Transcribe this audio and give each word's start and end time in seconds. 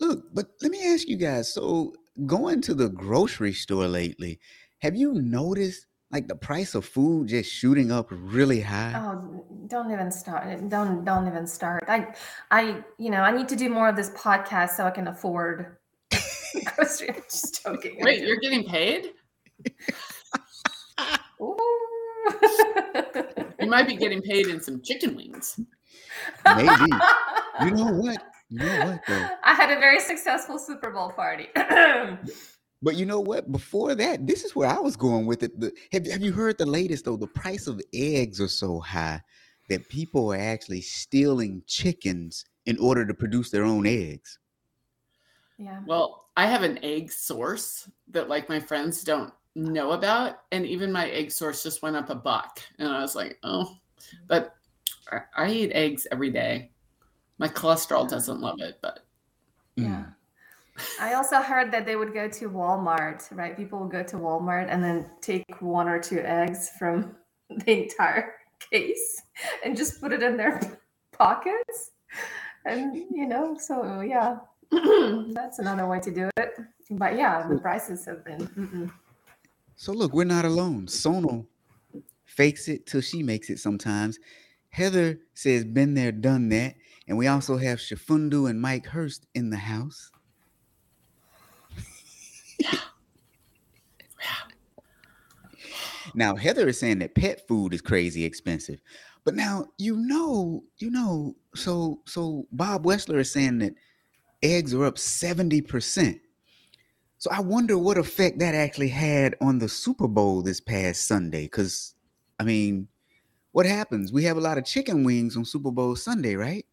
Look, 0.00 0.24
but 0.34 0.48
let 0.60 0.72
me 0.72 0.92
ask 0.92 1.06
you 1.06 1.16
guys. 1.16 1.54
So, 1.54 1.94
going 2.26 2.62
to 2.62 2.74
the 2.74 2.88
grocery 2.88 3.52
store 3.52 3.86
lately, 3.86 4.40
have 4.80 4.96
you 4.96 5.14
noticed 5.14 5.86
like 6.16 6.28
the 6.28 6.34
price 6.34 6.74
of 6.74 6.84
food 6.86 7.28
just 7.28 7.50
shooting 7.50 7.92
up 7.92 8.06
really 8.10 8.62
high? 8.62 8.94
Oh, 8.96 9.44
don't 9.66 9.90
even 9.92 10.10
start. 10.10 10.46
Eh, 10.46 10.56
don't 10.68 11.04
don't 11.04 11.26
even 11.26 11.46
start. 11.46 11.84
I 11.88 12.14
I 12.50 12.82
you 12.96 13.10
know, 13.10 13.20
I 13.20 13.30
need 13.36 13.48
to 13.48 13.56
do 13.56 13.68
more 13.68 13.88
of 13.88 13.96
this 13.96 14.10
podcast 14.10 14.70
so 14.70 14.84
I 14.86 14.90
can 14.90 15.08
afford 15.08 15.76
grocery. 16.74 17.10
I'm 17.10 17.22
just 17.30 17.62
joking. 17.62 17.98
Wait, 18.00 18.22
you're 18.26 18.38
getting 18.38 18.64
paid? 18.64 19.12
You 23.60 23.70
might 23.70 23.86
be 23.86 23.96
getting 23.96 24.22
paid 24.22 24.46
in 24.46 24.60
some 24.60 24.80
chicken 24.80 25.16
wings. 25.16 25.60
Maybe. 26.46 26.92
You 27.62 27.70
know 27.72 27.92
what? 27.92 28.22
You 28.48 28.58
know 28.60 28.86
what 28.86 29.00
though? 29.06 29.28
I 29.44 29.54
had 29.54 29.70
a 29.76 29.80
very 29.80 30.00
successful 30.00 30.58
Super 30.58 30.90
Bowl 30.90 31.10
party. 31.10 31.48
But 32.82 32.96
you 32.96 33.06
know 33.06 33.20
what? 33.20 33.50
Before 33.50 33.94
that, 33.94 34.26
this 34.26 34.44
is 34.44 34.54
where 34.54 34.68
I 34.68 34.78
was 34.78 34.96
going 34.96 35.26
with 35.26 35.42
it. 35.42 35.58
The, 35.58 35.72
have, 35.92 36.06
have 36.06 36.22
you 36.22 36.32
heard 36.32 36.58
the 36.58 36.66
latest 36.66 37.04
though? 37.04 37.16
The 37.16 37.26
price 37.26 37.66
of 37.66 37.80
eggs 37.94 38.40
are 38.40 38.48
so 38.48 38.80
high 38.80 39.22
that 39.68 39.88
people 39.88 40.32
are 40.32 40.38
actually 40.38 40.82
stealing 40.82 41.62
chickens 41.66 42.44
in 42.66 42.78
order 42.78 43.06
to 43.06 43.14
produce 43.14 43.50
their 43.50 43.64
own 43.64 43.86
eggs. 43.86 44.38
yeah. 45.58 45.80
Well, 45.86 46.26
I 46.36 46.46
have 46.46 46.62
an 46.62 46.78
egg 46.84 47.10
source 47.10 47.88
that 48.08 48.28
like 48.28 48.48
my 48.48 48.60
friends 48.60 49.02
don't 49.02 49.32
know 49.54 49.92
about. 49.92 50.40
And 50.52 50.66
even 50.66 50.92
my 50.92 51.08
egg 51.10 51.32
source 51.32 51.62
just 51.62 51.82
went 51.82 51.96
up 51.96 52.10
a 52.10 52.14
buck. 52.14 52.60
And 52.78 52.88
I 52.88 53.00
was 53.00 53.14
like, 53.16 53.38
oh, 53.42 53.76
but 54.28 54.54
I, 55.10 55.20
I 55.36 55.50
eat 55.50 55.72
eggs 55.72 56.06
every 56.12 56.30
day. 56.30 56.70
My 57.38 57.48
cholesterol 57.48 58.08
doesn't 58.08 58.40
love 58.40 58.60
it, 58.60 58.78
but 58.82 59.00
mm. 59.78 59.84
Yeah. 59.84 60.04
I 61.00 61.14
also 61.14 61.40
heard 61.40 61.72
that 61.72 61.86
they 61.86 61.96
would 61.96 62.12
go 62.12 62.28
to 62.28 62.50
Walmart, 62.50 63.26
right? 63.36 63.56
People 63.56 63.80
would 63.80 63.90
go 63.90 64.02
to 64.02 64.16
Walmart 64.16 64.66
and 64.68 64.82
then 64.82 65.10
take 65.20 65.60
one 65.60 65.88
or 65.88 65.98
two 65.98 66.20
eggs 66.20 66.70
from 66.78 67.16
the 67.50 67.82
entire 67.84 68.34
case 68.70 69.22
and 69.64 69.76
just 69.76 70.00
put 70.00 70.12
it 70.12 70.22
in 70.22 70.36
their 70.36 70.60
pockets. 71.12 71.92
And, 72.64 72.96
you 72.96 73.26
know, 73.26 73.56
so 73.58 74.00
yeah, 74.00 74.38
that's 75.32 75.58
another 75.58 75.86
way 75.86 76.00
to 76.00 76.10
do 76.10 76.30
it. 76.36 76.54
But 76.90 77.16
yeah, 77.16 77.46
the 77.48 77.58
prices 77.58 78.04
have 78.06 78.24
been. 78.24 78.46
Mm-mm. 78.48 78.92
So 79.76 79.92
look, 79.92 80.12
we're 80.12 80.24
not 80.24 80.44
alone. 80.44 80.86
Sonal 80.86 81.46
fakes 82.24 82.68
it 82.68 82.86
till 82.86 83.00
she 83.00 83.22
makes 83.22 83.50
it 83.50 83.58
sometimes. 83.58 84.18
Heather 84.70 85.20
says, 85.34 85.64
been 85.64 85.94
there, 85.94 86.12
done 86.12 86.48
that. 86.50 86.74
And 87.08 87.16
we 87.16 87.28
also 87.28 87.56
have 87.56 87.78
Shafundu 87.78 88.50
and 88.50 88.60
Mike 88.60 88.86
Hurst 88.86 89.26
in 89.34 89.50
the 89.50 89.56
house. 89.56 90.10
Now, 96.14 96.34
Heather 96.34 96.66
is 96.68 96.80
saying 96.80 97.00
that 97.00 97.14
pet 97.14 97.46
food 97.46 97.74
is 97.74 97.82
crazy 97.82 98.24
expensive. 98.24 98.80
But 99.26 99.34
now 99.34 99.66
you 99.76 99.96
know, 99.96 100.62
you 100.78 100.88
know, 100.90 101.34
so 101.54 102.00
so 102.06 102.46
Bob 102.52 102.84
Wessler 102.84 103.18
is 103.18 103.32
saying 103.32 103.58
that 103.58 103.74
eggs 104.40 104.72
are 104.72 104.84
up 104.84 104.94
70%. 104.94 106.20
So 107.18 107.30
I 107.32 107.40
wonder 107.40 107.76
what 107.76 107.98
effect 107.98 108.38
that 108.38 108.54
actually 108.54 108.88
had 108.88 109.34
on 109.40 109.58
the 109.58 109.68
Super 109.68 110.06
Bowl 110.06 110.42
this 110.42 110.60
past 110.60 111.08
Sunday. 111.08 111.42
Because 111.42 111.96
I 112.38 112.44
mean, 112.44 112.86
what 113.50 113.66
happens? 113.66 114.12
We 114.12 114.22
have 114.24 114.36
a 114.36 114.40
lot 114.40 114.58
of 114.58 114.64
chicken 114.64 115.02
wings 115.02 115.36
on 115.36 115.44
Super 115.44 115.72
Bowl 115.72 115.96
Sunday, 115.96 116.36
right? 116.36 116.64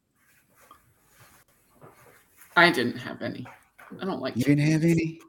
I 2.55 2.69
didn't 2.69 2.97
have 2.97 3.23
any. 3.23 3.47
I 3.99 4.05
don't 4.05 4.21
like 4.21 4.37
You 4.37 4.43
didn't 4.43 4.71
have 4.71 4.83
any? 4.83 5.19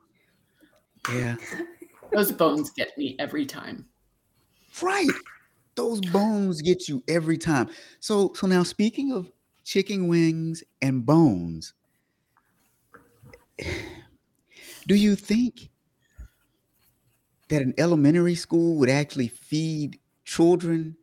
Yeah. 1.13 1.37
those 2.13 2.33
bones 2.33 2.71
get 2.71 2.97
me 2.97 3.17
every 3.19 3.47
time. 3.47 3.87
Right. 4.81 5.11
Those 5.75 6.01
bones 6.01 6.63
get 6.63 6.89
you 6.89 7.03
every 7.09 7.39
time. 7.39 7.69
So 8.01 8.33
so 8.35 8.47
now 8.47 8.63
speaking 8.63 9.13
of 9.13 9.31
chicken 9.65 10.09
wings 10.09 10.63
and 10.83 11.05
bones, 11.05 11.75
do 14.87 14.95
you 14.95 15.17
think 15.17 15.71
that 17.49 17.63
an 17.63 17.75
elementary 17.77 18.35
school 18.35 18.77
would 18.77 18.89
actually 18.89 19.29
feed 19.29 19.99
children 20.25 20.97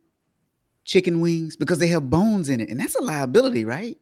chicken 0.84 1.20
wings 1.20 1.56
because 1.56 1.78
they 1.78 1.88
have 1.88 2.10
bones 2.10 2.48
in 2.48 2.60
it? 2.60 2.68
And 2.70 2.80
that's 2.80 2.94
a 2.96 3.02
liability, 3.02 3.64
right? 3.64 3.98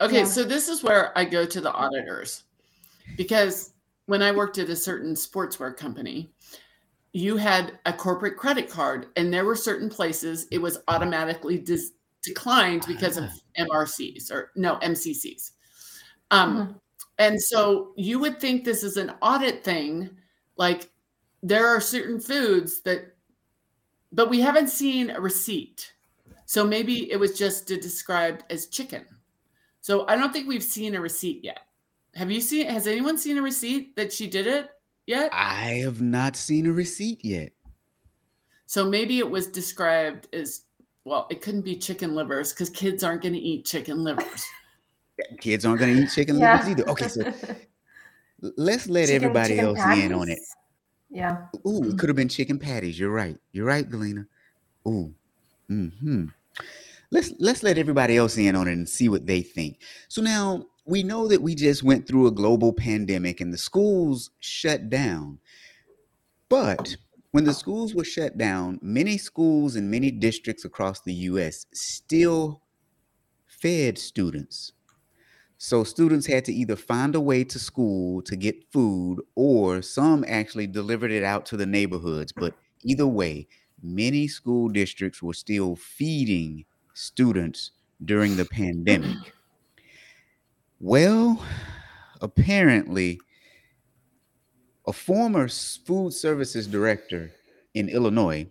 Okay, 0.00 0.20
Yeah. 0.20 0.24
so 0.24 0.42
this 0.42 0.68
is 0.68 0.82
where 0.82 1.16
I 1.16 1.24
go 1.24 1.46
to 1.46 1.60
the 1.60 1.72
auditors 1.72 2.42
because 3.16 3.72
when 4.06 4.22
I 4.22 4.32
worked 4.32 4.58
at 4.58 4.68
a 4.68 4.76
certain 4.76 5.14
sportswear 5.14 5.76
company, 5.76 6.32
you 7.12 7.36
had 7.36 7.78
a 7.86 7.92
corporate 7.92 8.36
credit 8.36 8.68
card, 8.68 9.08
and 9.16 9.32
there 9.32 9.44
were 9.44 9.56
certain 9.56 9.88
places 9.90 10.46
it 10.50 10.58
was 10.58 10.78
automatically 10.88 11.58
dis- 11.58 11.92
declined 12.22 12.84
because 12.86 13.16
of 13.18 13.30
MRCs 13.58 14.30
or 14.30 14.50
no 14.56 14.76
MCCs. 14.82 15.52
Um, 16.30 16.56
Mhm. 16.56 16.80
And 17.18 17.40
so 17.42 17.92
you 17.96 18.18
would 18.18 18.40
think 18.40 18.64
this 18.64 18.82
is 18.82 18.96
an 18.96 19.12
audit 19.22 19.62
thing, 19.62 20.10
like 20.56 20.90
there 21.42 21.66
are 21.68 21.80
certain 21.80 22.18
foods 22.20 22.80
that, 22.82 23.16
but 24.12 24.30
we 24.30 24.40
haven't 24.40 24.68
seen 24.68 25.10
a 25.10 25.20
receipt. 25.20 25.92
So 26.46 26.66
maybe 26.66 27.10
it 27.10 27.16
was 27.18 27.38
just 27.38 27.66
described 27.66 28.44
as 28.50 28.68
chicken. 28.68 29.06
So 29.80 30.06
I 30.08 30.16
don't 30.16 30.32
think 30.32 30.48
we've 30.48 30.62
seen 30.62 30.94
a 30.94 31.00
receipt 31.00 31.44
yet. 31.44 31.60
Have 32.14 32.30
you 32.30 32.40
seen? 32.40 32.66
Has 32.66 32.86
anyone 32.86 33.16
seen 33.18 33.38
a 33.38 33.42
receipt 33.42 33.96
that 33.96 34.12
she 34.12 34.26
did 34.26 34.46
it 34.46 34.70
yet? 35.06 35.30
I 35.32 35.80
have 35.84 36.00
not 36.00 36.36
seen 36.36 36.66
a 36.66 36.72
receipt 36.72 37.24
yet. 37.24 37.52
So 38.66 38.88
maybe 38.88 39.18
it 39.18 39.30
was 39.30 39.46
described 39.48 40.28
as 40.32 40.62
well. 41.04 41.26
It 41.30 41.40
couldn't 41.42 41.62
be 41.62 41.76
chicken 41.76 42.14
livers 42.14 42.52
because 42.52 42.70
kids 42.70 43.02
aren't 43.02 43.22
going 43.22 43.34
to 43.34 43.38
eat 43.40 43.64
chicken 43.64 44.02
livers. 44.04 44.44
Kids 45.40 45.64
aren't 45.66 45.78
going 45.78 45.94
to 45.94 46.02
eat 46.02 46.10
chicken 46.10 46.38
Yeah. 46.38 46.52
livers 46.56 46.68
either. 46.70 46.88
Okay, 46.90 47.06
so 47.06 47.20
let's 48.56 48.88
let 48.88 49.06
Chicken- 49.08 49.22
everybody 49.22 49.48
chicken 49.56 49.64
else 49.66 49.98
in 49.98 50.12
on 50.12 50.28
it. 50.30 50.38
Yeah. 51.10 51.46
Ooh, 51.66 51.90
it 51.90 51.98
could 51.98 52.08
have 52.08 52.16
been 52.16 52.30
chicken 52.30 52.58
patties. 52.58 52.98
You're 52.98 53.10
right. 53.10 53.36
You're 53.52 53.66
right, 53.66 53.88
Galena. 53.88 54.26
Ooh. 54.88 55.14
Hmm. 55.68 56.26
Let's 57.10 57.32
let's 57.38 57.62
let 57.62 57.76
everybody 57.78 58.16
else 58.16 58.36
in 58.38 58.56
on 58.56 58.68
it 58.68 58.72
and 58.72 58.88
see 58.88 59.08
what 59.10 59.26
they 59.26 59.42
think. 59.42 59.80
So 60.08 60.22
now 60.22 60.66
we 60.84 61.02
know 61.02 61.28
that 61.28 61.42
we 61.42 61.54
just 61.54 61.82
went 61.82 62.06
through 62.06 62.26
a 62.26 62.32
global 62.32 62.72
pandemic 62.72 63.40
and 63.40 63.52
the 63.52 63.58
schools 63.58 64.30
shut 64.40 64.90
down. 64.90 65.38
But 66.48 66.96
When 67.32 67.44
the 67.44 67.54
schools 67.54 67.94
were 67.94 68.04
shut 68.04 68.36
down, 68.36 68.78
many 68.82 69.16
schools 69.16 69.74
in 69.74 69.90
many 69.90 70.10
districts 70.10 70.66
across 70.66 71.00
the 71.00 71.14
US 71.14 71.64
still 71.72 72.60
fed 73.46 73.96
students. 73.96 74.72
So 75.56 75.82
students 75.82 76.26
had 76.26 76.44
to 76.46 76.52
either 76.52 76.76
find 76.76 77.14
a 77.14 77.20
way 77.20 77.44
to 77.44 77.58
school 77.58 78.20
to 78.22 78.36
get 78.36 78.70
food, 78.70 79.22
or 79.34 79.80
some 79.80 80.24
actually 80.28 80.66
delivered 80.66 81.10
it 81.10 81.24
out 81.24 81.46
to 81.46 81.56
the 81.56 81.64
neighborhoods. 81.66 82.32
But 82.32 82.54
either 82.82 83.06
way, 83.06 83.48
many 83.82 84.28
school 84.28 84.68
districts 84.68 85.22
were 85.22 85.34
still 85.34 85.74
feeding 85.76 86.66
students 86.92 87.70
during 88.04 88.36
the 88.36 88.44
pandemic. 88.44 89.34
Well, 90.84 91.40
apparently, 92.20 93.20
a 94.88 94.92
former 94.92 95.46
food 95.46 96.12
services 96.12 96.66
director 96.66 97.30
in 97.74 97.88
Illinois 97.88 98.48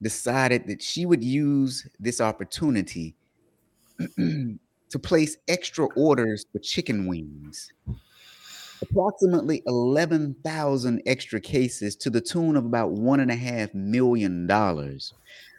decided 0.00 0.68
that 0.68 0.80
she 0.80 1.04
would 1.04 1.24
use 1.24 1.84
this 1.98 2.20
opportunity 2.20 3.16
to 4.16 4.98
place 5.02 5.36
extra 5.48 5.86
orders 5.96 6.46
for 6.52 6.60
chicken 6.60 7.08
wings. 7.08 7.72
Approximately 8.80 9.64
11,000 9.66 11.02
extra 11.06 11.40
cases 11.40 11.96
to 11.96 12.08
the 12.10 12.20
tune 12.20 12.54
of 12.54 12.64
about 12.64 12.92
one 12.92 13.18
and 13.18 13.32
a 13.32 13.36
half 13.36 13.74
million 13.74 14.46
dollars. 14.46 15.12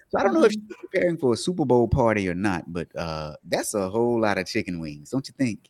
So 0.07 0.19
I 0.19 0.23
don't 0.23 0.35
know 0.35 0.45
if 0.45 0.53
she's 0.53 0.61
preparing 0.79 1.17
for 1.17 1.33
a 1.33 1.37
Super 1.37 1.65
Bowl 1.65 1.89
party 1.89 2.29
or 2.29 2.35
not, 2.35 2.71
but 2.71 2.87
uh, 2.95 3.35
that's 3.43 3.73
a 3.73 3.89
whole 3.89 4.21
lot 4.21 4.37
of 4.37 4.45
chicken 4.45 4.79
wings, 4.79 5.09
don't 5.09 5.27
you 5.27 5.33
think? 5.37 5.69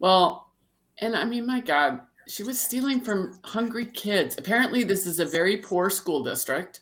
Well, 0.00 0.50
and 0.98 1.14
I 1.14 1.24
mean, 1.24 1.46
my 1.46 1.60
God, 1.60 2.00
she 2.26 2.42
was 2.42 2.60
stealing 2.60 3.00
from 3.00 3.38
hungry 3.44 3.86
kids. 3.86 4.36
Apparently, 4.38 4.82
this 4.82 5.06
is 5.06 5.20
a 5.20 5.24
very 5.24 5.58
poor 5.58 5.90
school 5.90 6.24
district. 6.24 6.80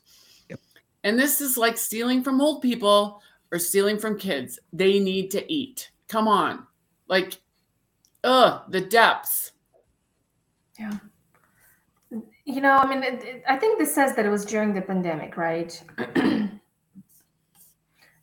Yep. 0.48 0.60
And 1.04 1.18
this 1.18 1.40
is 1.40 1.58
like 1.58 1.76
stealing 1.76 2.22
from 2.22 2.40
old 2.40 2.62
people 2.62 3.20
or 3.52 3.58
stealing 3.58 3.98
from 3.98 4.18
kids. 4.18 4.58
They 4.72 4.98
need 4.98 5.30
to 5.32 5.52
eat. 5.52 5.90
Come 6.08 6.28
on. 6.28 6.66
Like, 7.08 7.40
ugh, 8.24 8.62
the 8.68 8.80
depths. 8.80 9.52
Yeah. 10.78 10.92
You 12.44 12.60
know, 12.60 12.76
I 12.76 12.88
mean, 12.88 13.02
it, 13.02 13.22
it, 13.24 13.42
I 13.48 13.56
think 13.56 13.78
this 13.78 13.94
says 13.94 14.14
that 14.16 14.24
it 14.24 14.30
was 14.30 14.44
during 14.44 14.72
the 14.72 14.80
pandemic, 14.80 15.36
right? 15.36 15.82
and 16.14 16.60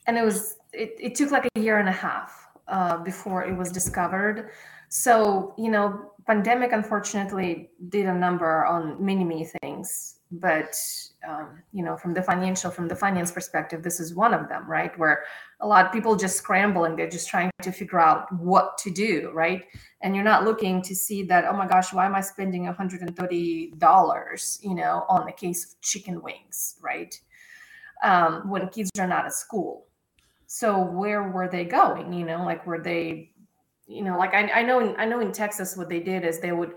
it 0.07 0.23
was, 0.23 0.57
it, 0.73 0.95
it 0.99 1.15
took 1.15 1.31
like 1.31 1.47
a 1.55 1.59
year 1.59 1.77
and 1.79 1.89
a 1.89 1.91
half 1.91 2.47
uh, 2.67 2.97
before 2.97 3.43
it 3.43 3.55
was 3.55 3.71
discovered. 3.71 4.51
So, 4.97 5.53
you 5.57 5.69
know, 5.69 6.13
pandemic 6.25 6.71
unfortunately 6.71 7.69
did 7.89 8.05
a 8.05 8.13
number 8.13 8.65
on 8.65 9.03
many, 9.03 9.25
many 9.25 9.45
things. 9.61 10.19
But 10.31 10.73
um, 11.27 11.61
you 11.73 11.83
know, 11.83 11.97
from 11.97 12.13
the 12.13 12.21
financial, 12.21 12.71
from 12.71 12.87
the 12.87 12.95
finance 12.95 13.29
perspective, 13.29 13.83
this 13.83 13.99
is 13.99 14.15
one 14.15 14.33
of 14.33 14.47
them, 14.47 14.65
right? 14.69 14.97
Where 14.97 15.25
a 15.59 15.67
lot 15.67 15.85
of 15.85 15.91
people 15.91 16.15
just 16.15 16.37
scramble 16.37 16.85
and 16.85 16.97
they're 16.97 17.09
just 17.09 17.27
trying 17.27 17.51
to 17.61 17.73
figure 17.73 17.99
out 17.99 18.31
what 18.39 18.77
to 18.79 18.89
do, 18.89 19.31
right? 19.33 19.65
And 19.99 20.15
you're 20.15 20.23
not 20.23 20.45
looking 20.45 20.81
to 20.83 20.95
see 20.95 21.23
that, 21.23 21.43
oh 21.43 21.53
my 21.53 21.67
gosh, 21.67 21.91
why 21.91 22.05
am 22.05 22.15
I 22.15 22.21
spending 22.21 22.65
$130, 22.65 24.63
you 24.63 24.75
know, 24.75 25.05
on 25.09 25.25
the 25.25 25.33
case 25.33 25.73
of 25.73 25.81
chicken 25.81 26.21
wings, 26.21 26.77
right? 26.81 27.19
Um, 28.01 28.49
when 28.49 28.69
kids 28.69 28.91
are 28.97 29.07
not 29.07 29.25
at 29.25 29.33
school. 29.33 29.87
So 30.47 30.79
where 30.79 31.23
were 31.31 31.49
they 31.49 31.65
going? 31.65 32.13
You 32.13 32.25
know, 32.25 32.45
like 32.45 32.65
were 32.65 32.79
they, 32.79 33.31
you 33.87 34.03
know, 34.03 34.17
like 34.17 34.33
I, 34.33 34.49
I 34.49 34.63
know 34.63 34.79
in 34.79 34.95
I 34.97 35.05
know 35.05 35.19
in 35.19 35.31
Texas 35.31 35.77
what 35.77 35.89
they 35.89 35.99
did 35.99 36.23
is 36.23 36.39
they 36.39 36.51
would 36.51 36.73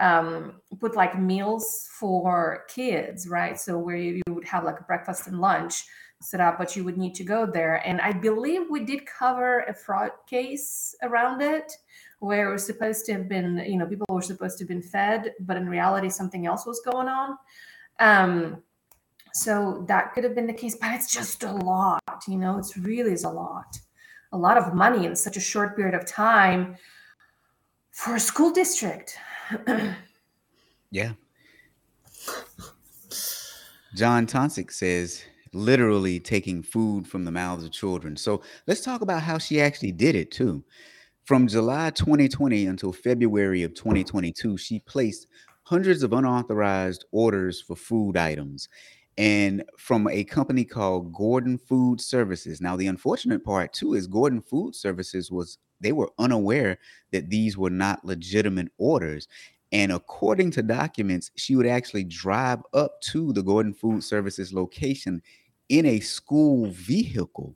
um, 0.00 0.60
put 0.80 0.96
like 0.96 1.18
meals 1.18 1.88
for 1.98 2.64
kids, 2.68 3.28
right? 3.28 3.58
So 3.58 3.78
where 3.78 3.96
you, 3.96 4.20
you 4.26 4.34
would 4.34 4.46
have 4.46 4.64
like 4.64 4.86
breakfast 4.86 5.26
and 5.26 5.40
lunch 5.40 5.84
set 6.20 6.40
up, 6.40 6.56
but 6.58 6.76
you 6.76 6.84
would 6.84 6.96
need 6.96 7.14
to 7.16 7.24
go 7.24 7.46
there. 7.46 7.86
And 7.86 8.00
I 8.00 8.12
believe 8.12 8.62
we 8.70 8.84
did 8.84 9.06
cover 9.06 9.60
a 9.60 9.74
fraud 9.74 10.12
case 10.28 10.94
around 11.02 11.42
it 11.42 11.72
where 12.20 12.48
it 12.48 12.52
was 12.52 12.64
supposed 12.64 13.04
to 13.06 13.12
have 13.12 13.28
been, 13.28 13.58
you 13.66 13.76
know, 13.76 13.86
people 13.86 14.06
were 14.08 14.22
supposed 14.22 14.56
to 14.58 14.62
have 14.62 14.68
been 14.68 14.82
fed, 14.82 15.32
but 15.40 15.56
in 15.56 15.68
reality, 15.68 16.08
something 16.08 16.46
else 16.46 16.64
was 16.64 16.80
going 16.84 17.08
on. 17.08 17.36
Um, 17.98 18.62
so 19.34 19.84
that 19.88 20.12
could 20.12 20.24
have 20.24 20.34
been 20.34 20.46
the 20.46 20.52
case, 20.52 20.76
but 20.80 20.92
it's 20.92 21.12
just 21.12 21.42
a 21.42 21.52
lot, 21.52 22.00
you 22.28 22.36
know, 22.38 22.58
it's 22.58 22.76
really 22.76 23.12
is 23.12 23.24
a 23.24 23.30
lot, 23.30 23.78
a 24.32 24.38
lot 24.38 24.56
of 24.56 24.74
money 24.74 25.06
in 25.06 25.14
such 25.14 25.36
a 25.36 25.40
short 25.40 25.76
period 25.76 25.94
of 25.94 26.06
time 26.06 26.76
for 27.92 28.14
a 28.14 28.20
school 28.20 28.50
district. 28.50 29.16
yeah. 30.90 31.12
John 33.94 34.26
Tonsick 34.26 34.72
says, 34.72 35.22
literally 35.52 36.18
taking 36.18 36.62
food 36.62 37.06
from 37.06 37.24
the 37.24 37.30
mouths 37.30 37.64
of 37.64 37.72
children. 37.72 38.16
So 38.16 38.42
let's 38.66 38.80
talk 38.80 39.02
about 39.02 39.22
how 39.22 39.38
she 39.38 39.60
actually 39.60 39.92
did 39.92 40.14
it 40.14 40.30
too. 40.30 40.64
From 41.24 41.46
July 41.46 41.90
2020 41.90 42.66
until 42.66 42.92
February 42.92 43.62
of 43.62 43.74
2022, 43.74 44.56
she 44.56 44.80
placed 44.80 45.26
hundreds 45.64 46.02
of 46.02 46.12
unauthorized 46.12 47.04
orders 47.12 47.60
for 47.60 47.76
food 47.76 48.16
items 48.16 48.68
and 49.18 49.64
from 49.76 50.08
a 50.08 50.24
company 50.24 50.64
called 50.64 51.12
Gordon 51.12 51.58
Food 51.58 52.00
Services. 52.00 52.60
Now, 52.60 52.76
the 52.76 52.86
unfortunate 52.86 53.44
part 53.44 53.72
too 53.72 53.94
is 53.94 54.06
Gordon 54.06 54.40
Food 54.40 54.74
Services 54.74 55.30
was 55.30 55.58
they 55.80 55.92
were 55.92 56.10
unaware 56.18 56.78
that 57.10 57.28
these 57.28 57.58
were 57.58 57.70
not 57.70 58.04
legitimate 58.04 58.68
orders. 58.78 59.28
And 59.72 59.92
according 59.92 60.50
to 60.52 60.62
documents, 60.62 61.30
she 61.36 61.56
would 61.56 61.66
actually 61.66 62.04
drive 62.04 62.60
up 62.72 63.00
to 63.02 63.32
the 63.32 63.42
Gordon 63.42 63.74
Food 63.74 64.04
Services 64.04 64.52
location 64.52 65.22
in 65.68 65.86
a 65.86 66.00
school 66.00 66.70
vehicle 66.70 67.54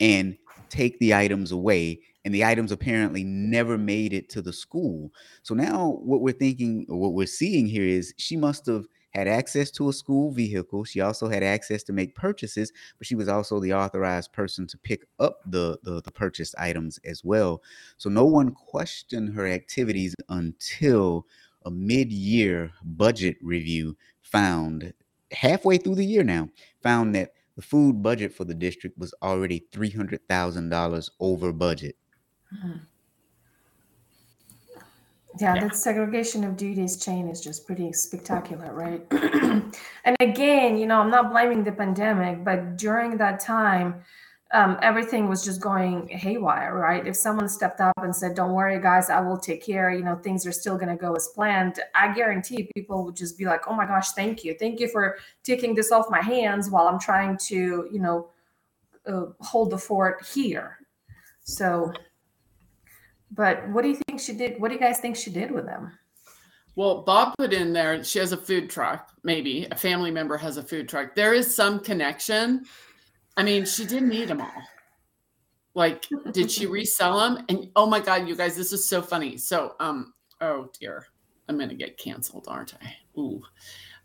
and 0.00 0.36
take 0.68 0.98
the 0.98 1.14
items 1.14 1.52
away. 1.52 2.00
And 2.24 2.32
the 2.32 2.44
items 2.44 2.72
apparently 2.72 3.24
never 3.24 3.76
made 3.76 4.12
it 4.12 4.28
to 4.30 4.42
the 4.42 4.52
school. 4.52 5.12
So 5.42 5.54
now 5.54 5.98
what 6.02 6.20
we're 6.20 6.32
thinking, 6.32 6.86
what 6.88 7.12
we're 7.12 7.26
seeing 7.26 7.66
here 7.66 7.84
is 7.84 8.14
she 8.16 8.36
must 8.36 8.66
have 8.66 8.86
had 9.12 9.28
access 9.28 9.70
to 9.72 9.88
a 9.88 9.92
school 9.92 10.30
vehicle. 10.30 10.84
She 10.84 11.00
also 11.00 11.28
had 11.28 11.42
access 11.42 11.82
to 11.84 11.92
make 11.92 12.14
purchases, 12.14 12.72
but 12.98 13.06
she 13.06 13.14
was 13.14 13.28
also 13.28 13.60
the 13.60 13.74
authorized 13.74 14.32
person 14.32 14.66
to 14.68 14.78
pick 14.78 15.06
up 15.20 15.40
the, 15.46 15.78
the, 15.82 16.00
the 16.02 16.10
purchased 16.10 16.54
items 16.58 16.98
as 17.04 17.22
well. 17.24 17.62
So 17.98 18.08
no 18.08 18.24
one 18.24 18.52
questioned 18.52 19.34
her 19.34 19.46
activities 19.46 20.14
until 20.28 21.26
a 21.64 21.70
mid-year 21.70 22.72
budget 22.82 23.36
review 23.42 23.96
found 24.22 24.92
halfway 25.30 25.76
through 25.76 25.94
the 25.94 26.06
year 26.06 26.24
now 26.24 26.48
found 26.82 27.14
that 27.14 27.34
the 27.56 27.62
food 27.62 28.02
budget 28.02 28.34
for 28.34 28.44
the 28.44 28.54
district 28.54 28.98
was 28.98 29.14
already 29.22 29.64
$300,000 29.72 31.10
over 31.20 31.52
budget. 31.52 31.96
Mm-hmm 32.54 32.78
yeah, 35.38 35.54
yeah. 35.54 35.60
that 35.62 35.76
segregation 35.76 36.44
of 36.44 36.56
duties 36.56 37.02
chain 37.02 37.28
is 37.28 37.40
just 37.40 37.66
pretty 37.66 37.92
spectacular, 37.92 38.72
right? 38.72 39.06
and 40.04 40.16
again, 40.20 40.76
you 40.76 40.86
know, 40.86 41.00
I'm 41.00 41.10
not 41.10 41.30
blaming 41.30 41.64
the 41.64 41.72
pandemic, 41.72 42.44
but 42.44 42.76
during 42.76 43.16
that 43.18 43.40
time, 43.40 44.02
um, 44.52 44.78
everything 44.82 45.28
was 45.28 45.42
just 45.42 45.62
going 45.62 46.08
haywire, 46.08 46.76
right? 46.76 47.06
If 47.06 47.16
someone 47.16 47.48
stepped 47.48 47.80
up 47.80 47.94
and 47.96 48.14
said, 48.14 48.34
"Don't 48.34 48.52
worry, 48.52 48.78
guys, 48.80 49.08
I 49.08 49.20
will 49.20 49.38
take 49.38 49.64
care," 49.64 49.90
you 49.90 50.04
know, 50.04 50.16
things 50.16 50.46
are 50.46 50.52
still 50.52 50.76
going 50.76 50.90
to 50.90 50.96
go 50.96 51.14
as 51.14 51.28
planned. 51.28 51.80
I 51.94 52.12
guarantee 52.12 52.68
people 52.74 53.06
would 53.06 53.16
just 53.16 53.38
be 53.38 53.46
like, 53.46 53.62
"Oh 53.66 53.72
my 53.74 53.86
gosh, 53.86 54.12
thank 54.12 54.44
you, 54.44 54.54
thank 54.58 54.78
you 54.78 54.88
for 54.88 55.16
taking 55.42 55.74
this 55.74 55.90
off 55.90 56.10
my 56.10 56.20
hands 56.20 56.68
while 56.68 56.86
I'm 56.86 57.00
trying 57.00 57.38
to, 57.48 57.88
you 57.90 57.98
know, 57.98 58.28
uh, 59.06 59.26
hold 59.40 59.70
the 59.70 59.78
fort 59.78 60.26
here." 60.34 60.78
So 61.44 61.92
but 63.32 63.68
what 63.70 63.82
do 63.82 63.88
you 63.88 63.98
think 64.06 64.20
she 64.20 64.34
did? 64.34 64.60
What 64.60 64.68
do 64.68 64.74
you 64.74 64.80
guys 64.80 64.98
think 64.98 65.16
she 65.16 65.30
did 65.30 65.50
with 65.50 65.66
them? 65.66 65.92
Well, 66.74 67.02
Bob 67.02 67.34
put 67.36 67.52
in 67.52 67.72
there, 67.72 68.02
she 68.02 68.18
has 68.18 68.32
a 68.32 68.36
food 68.36 68.70
truck, 68.70 69.10
maybe 69.24 69.66
a 69.70 69.76
family 69.76 70.10
member 70.10 70.38
has 70.38 70.56
a 70.56 70.62
food 70.62 70.88
truck. 70.88 71.14
There 71.14 71.34
is 71.34 71.54
some 71.54 71.80
connection. 71.80 72.64
I 73.36 73.42
mean, 73.42 73.66
she 73.66 73.84
didn't 73.84 74.12
eat 74.12 74.28
them 74.28 74.40
all. 74.40 74.62
Like, 75.74 76.06
did 76.32 76.50
she 76.50 76.66
resell 76.78 77.18
them? 77.18 77.44
And 77.48 77.70
oh 77.76 77.86
my 77.86 78.00
God, 78.00 78.26
you 78.26 78.36
guys, 78.36 78.56
this 78.56 78.72
is 78.72 78.88
so 78.88 79.02
funny. 79.02 79.36
So, 79.36 79.74
um, 79.80 80.14
oh 80.40 80.70
dear, 80.78 81.06
I'm 81.48 81.58
gonna 81.58 81.74
get 81.74 81.98
canceled, 81.98 82.46
aren't 82.48 82.74
I? 82.82 82.94
Ooh. 83.18 83.42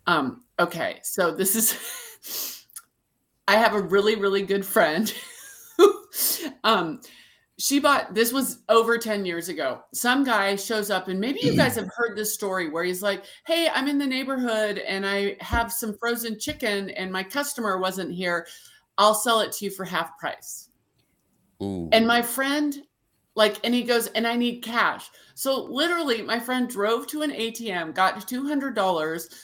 Um, 0.05 0.43
okay, 0.59 0.99
so 1.03 1.31
this 1.31 1.55
is 1.55 2.65
I 3.47 3.55
have 3.55 3.73
a 3.73 3.81
really, 3.81 4.15
really 4.15 4.41
good 4.41 4.65
friend. 4.65 5.13
um, 6.65 7.01
she 7.59 7.79
bought 7.79 8.13
this 8.13 8.31
was 8.31 8.59
over 8.69 8.97
10 8.97 9.25
years 9.25 9.49
ago 9.49 9.81
some 9.93 10.23
guy 10.23 10.55
shows 10.55 10.91
up 10.91 11.07
and 11.07 11.19
maybe 11.19 11.39
you 11.41 11.55
guys 11.55 11.75
have 11.75 11.89
heard 11.95 12.15
this 12.15 12.33
story 12.33 12.69
where 12.69 12.83
he's 12.83 13.01
like 13.01 13.23
hey 13.47 13.67
i'm 13.73 13.87
in 13.87 13.97
the 13.97 14.05
neighborhood 14.05 14.77
and 14.79 15.05
i 15.05 15.35
have 15.39 15.71
some 15.71 15.97
frozen 15.97 16.39
chicken 16.39 16.91
and 16.91 17.11
my 17.11 17.23
customer 17.23 17.79
wasn't 17.79 18.13
here 18.13 18.45
i'll 18.99 19.15
sell 19.15 19.39
it 19.39 19.51
to 19.51 19.65
you 19.65 19.71
for 19.71 19.85
half 19.85 20.17
price 20.19 20.69
Ooh. 21.61 21.89
and 21.91 22.05
my 22.05 22.21
friend 22.21 22.83
like, 23.37 23.59
and 23.63 23.71
he 23.71 23.83
goes, 23.83 24.07
and 24.07 24.25
I 24.25 24.35
need 24.35 24.61
cash. 24.61 25.11
So 25.35 25.65
literally, 25.65 26.23
my 26.23 26.39
friend 26.39 26.67
drove 26.67 27.05
to 27.07 27.21
an 27.21 27.29
ATM, 27.29 27.93
got 27.93 28.27
$200 28.27 29.35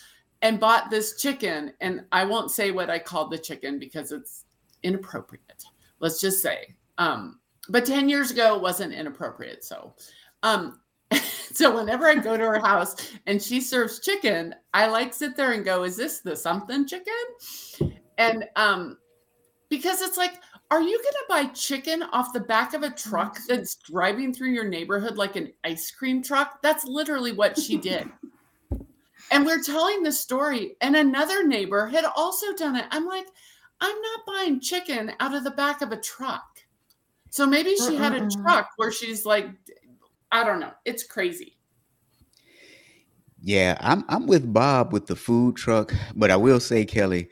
and 0.42 0.60
bought 0.60 0.90
this 0.90 1.22
chicken. 1.22 1.74
And 1.80 2.02
I 2.12 2.26
won't 2.26 2.50
say 2.50 2.72
what 2.72 2.90
I 2.90 2.98
called 2.98 3.30
the 3.30 3.38
chicken 3.38 3.78
because 3.78 4.12
it's 4.12 4.46
inappropriate. 4.82 5.64
Let's 6.00 6.20
just 6.20 6.42
say. 6.42 6.74
Um, 6.98 7.40
but 7.70 7.86
10 7.86 8.10
years 8.10 8.32
ago 8.32 8.56
it 8.56 8.62
wasn't 8.62 8.94
inappropriate. 8.94 9.64
So, 9.64 9.94
um, 10.44 10.80
so 11.54 11.76
whenever 11.76 12.08
I 12.08 12.16
go 12.16 12.38
to 12.38 12.44
her 12.44 12.60
house 12.60 12.96
and 13.26 13.42
she 13.42 13.62
serves 13.62 14.00
chicken, 14.00 14.56
I 14.74 14.88
like 14.88 15.14
sit 15.14 15.36
there 15.36 15.52
and 15.52 15.64
go, 15.64 15.84
is 15.84 15.96
this 15.96 16.20
the 16.20 16.36
something 16.36 16.88
chicken? 16.88 17.14
And 18.18 18.46
um, 18.56 18.98
because 19.70 20.02
it's 20.02 20.18
like, 20.18 20.34
are 20.72 20.82
you 20.82 20.98
going 20.98 21.14
to 21.14 21.26
buy 21.30 21.54
chicken 21.54 22.04
off 22.04 22.34
the 22.34 22.40
back 22.40 22.74
of 22.74 22.84
a 22.84 22.90
truck 22.90 23.38
that's 23.48 23.76
driving 23.76 24.34
through 24.34 24.50
your 24.50 24.68
neighborhood 24.68 25.18
like 25.18 25.36
an 25.36 25.52
ice 25.64 25.92
cream 25.92 26.24
truck? 26.24 26.62
That's 26.64 26.86
literally 26.86 27.32
what 27.32 27.60
she 27.60 27.78
did. 27.78 28.10
and 29.32 29.46
we're 29.46 29.62
telling 29.62 30.02
the 30.02 30.12
story, 30.12 30.76
and 30.82 30.96
another 30.96 31.46
neighbor 31.46 31.88
had 31.88 32.06
also 32.16 32.54
done 32.54 32.76
it. 32.76 32.86
I'm 32.90 33.06
like, 33.06 33.28
I'm 33.82 34.02
not 34.02 34.26
buying 34.26 34.60
chicken 34.60 35.12
out 35.20 35.36
of 35.36 35.44
the 35.44 35.52
back 35.52 35.82
of 35.82 35.92
a 35.92 36.00
truck. 36.00 36.53
So 37.34 37.48
maybe 37.48 37.76
she 37.76 37.96
had 37.96 38.14
a 38.14 38.28
truck 38.44 38.70
where 38.76 38.92
she's 38.92 39.26
like, 39.26 39.50
I 40.32 40.44
don't 40.44 40.60
know. 40.60 40.70
It's 40.86 41.04
crazy. 41.04 41.58
Yeah, 43.42 43.76
I'm 43.82 44.06
I'm 44.08 44.28
with 44.28 44.54
Bob 44.54 44.94
with 44.94 45.08
the 45.08 45.16
food 45.16 45.56
truck, 45.56 45.92
but 46.16 46.30
I 46.30 46.36
will 46.36 46.60
say, 46.60 46.86
Kelly, 46.86 47.30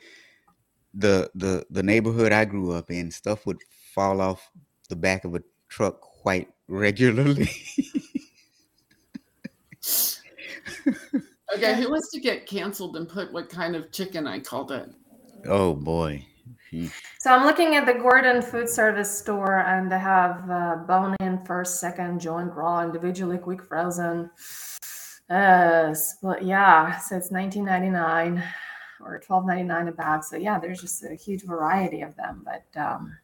the 0.92 1.30
the 1.36 1.64
the 1.70 1.84
neighborhood 1.84 2.32
I 2.32 2.46
grew 2.46 2.72
up 2.72 2.90
in, 2.90 3.12
stuff 3.12 3.46
would 3.46 3.58
fall 3.94 4.20
off 4.20 4.50
the 4.88 4.96
back 4.96 5.24
of 5.24 5.36
a 5.36 5.42
truck 5.68 6.00
quite 6.00 6.48
regularly. 6.66 7.48
okay, 11.54 11.80
who 11.80 11.90
wants 11.92 12.10
to 12.10 12.18
get 12.18 12.46
canceled 12.46 12.96
and 12.96 13.08
put 13.08 13.32
what 13.32 13.48
kind 13.48 13.76
of 13.76 13.92
chicken 13.92 14.26
I 14.26 14.40
called 14.40 14.72
it? 14.72 14.90
Oh 15.46 15.74
boy. 15.74 16.26
So 17.18 17.30
I'm 17.32 17.44
looking 17.44 17.76
at 17.76 17.86
the 17.86 17.94
Gordon 17.94 18.42
Food 18.42 18.68
Service 18.68 19.18
store, 19.18 19.60
and 19.60 19.90
they 19.90 19.98
have 19.98 20.50
uh, 20.50 20.76
bone-in, 20.86 21.44
first, 21.44 21.80
second, 21.80 22.20
joint, 22.20 22.52
raw, 22.54 22.82
individually, 22.82 23.38
quick 23.38 23.62
frozen. 23.62 24.30
Uh, 25.28 25.94
but 26.22 26.44
yeah, 26.44 26.98
so 26.98 27.16
it's 27.16 27.30
19.99 27.30 28.42
or 29.00 29.20
12.99 29.20 29.88
a 29.88 29.92
bag. 29.92 30.24
So 30.24 30.36
yeah, 30.36 30.58
there's 30.58 30.80
just 30.80 31.04
a 31.04 31.14
huge 31.14 31.44
variety 31.44 32.02
of 32.02 32.14
them. 32.16 32.44
But 32.44 32.80
um, 32.80 33.16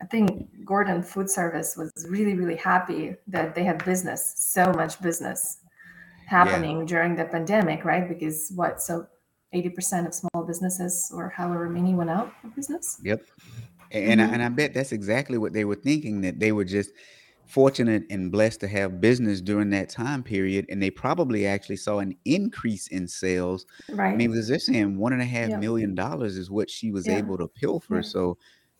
I 0.00 0.06
think 0.06 0.64
Gordon 0.64 1.02
Food 1.02 1.30
Service 1.30 1.76
was 1.76 1.90
really, 2.08 2.34
really 2.34 2.56
happy 2.56 3.14
that 3.28 3.54
they 3.54 3.64
had 3.64 3.84
business, 3.84 4.34
so 4.36 4.72
much 4.72 5.00
business 5.00 5.58
happening 6.26 6.80
yeah. 6.80 6.86
during 6.86 7.16
the 7.16 7.24
pandemic, 7.24 7.84
right? 7.84 8.08
Because 8.08 8.52
what? 8.54 8.82
So 8.82 9.06
80% 9.54 10.06
of 10.06 10.14
small 10.14 10.35
businesses 10.46 11.10
or 11.14 11.28
however 11.28 11.68
many 11.68 11.94
went 11.94 12.10
out 12.10 12.32
of 12.44 12.54
business. 12.54 13.00
Yep. 13.02 13.26
And 13.92 14.20
mm-hmm. 14.20 14.30
I, 14.30 14.34
and 14.34 14.42
I 14.42 14.48
bet 14.48 14.74
that's 14.74 14.92
exactly 14.92 15.38
what 15.38 15.52
they 15.52 15.64
were 15.64 15.74
thinking 15.76 16.20
that 16.22 16.40
they 16.40 16.52
were 16.52 16.64
just 16.64 16.90
fortunate 17.46 18.04
and 18.10 18.32
blessed 18.32 18.60
to 18.60 18.68
have 18.68 19.00
business 19.00 19.40
during 19.40 19.70
that 19.70 19.88
time 19.88 20.22
period 20.22 20.66
and 20.68 20.82
they 20.82 20.90
probably 20.90 21.46
actually 21.46 21.76
saw 21.76 22.00
an 22.00 22.14
increase 22.24 22.88
in 22.88 23.06
sales 23.06 23.66
right 23.90 24.12
i 24.12 24.16
mean 24.16 24.32
because 24.32 24.48
they're 24.48 24.58
saying 24.58 24.98
one 24.98 25.12
and 25.12 25.22
a 25.22 25.24
half 25.24 25.50
yep. 25.50 25.60
million 25.60 25.94
dollars 25.94 26.36
is 26.36 26.50
what 26.50 26.68
she 26.68 26.90
was 26.90 27.06
yeah. 27.06 27.16
able 27.16 27.38
to 27.38 27.46
pilfer 27.46 27.96
yeah. 27.96 28.02
so 28.02 28.36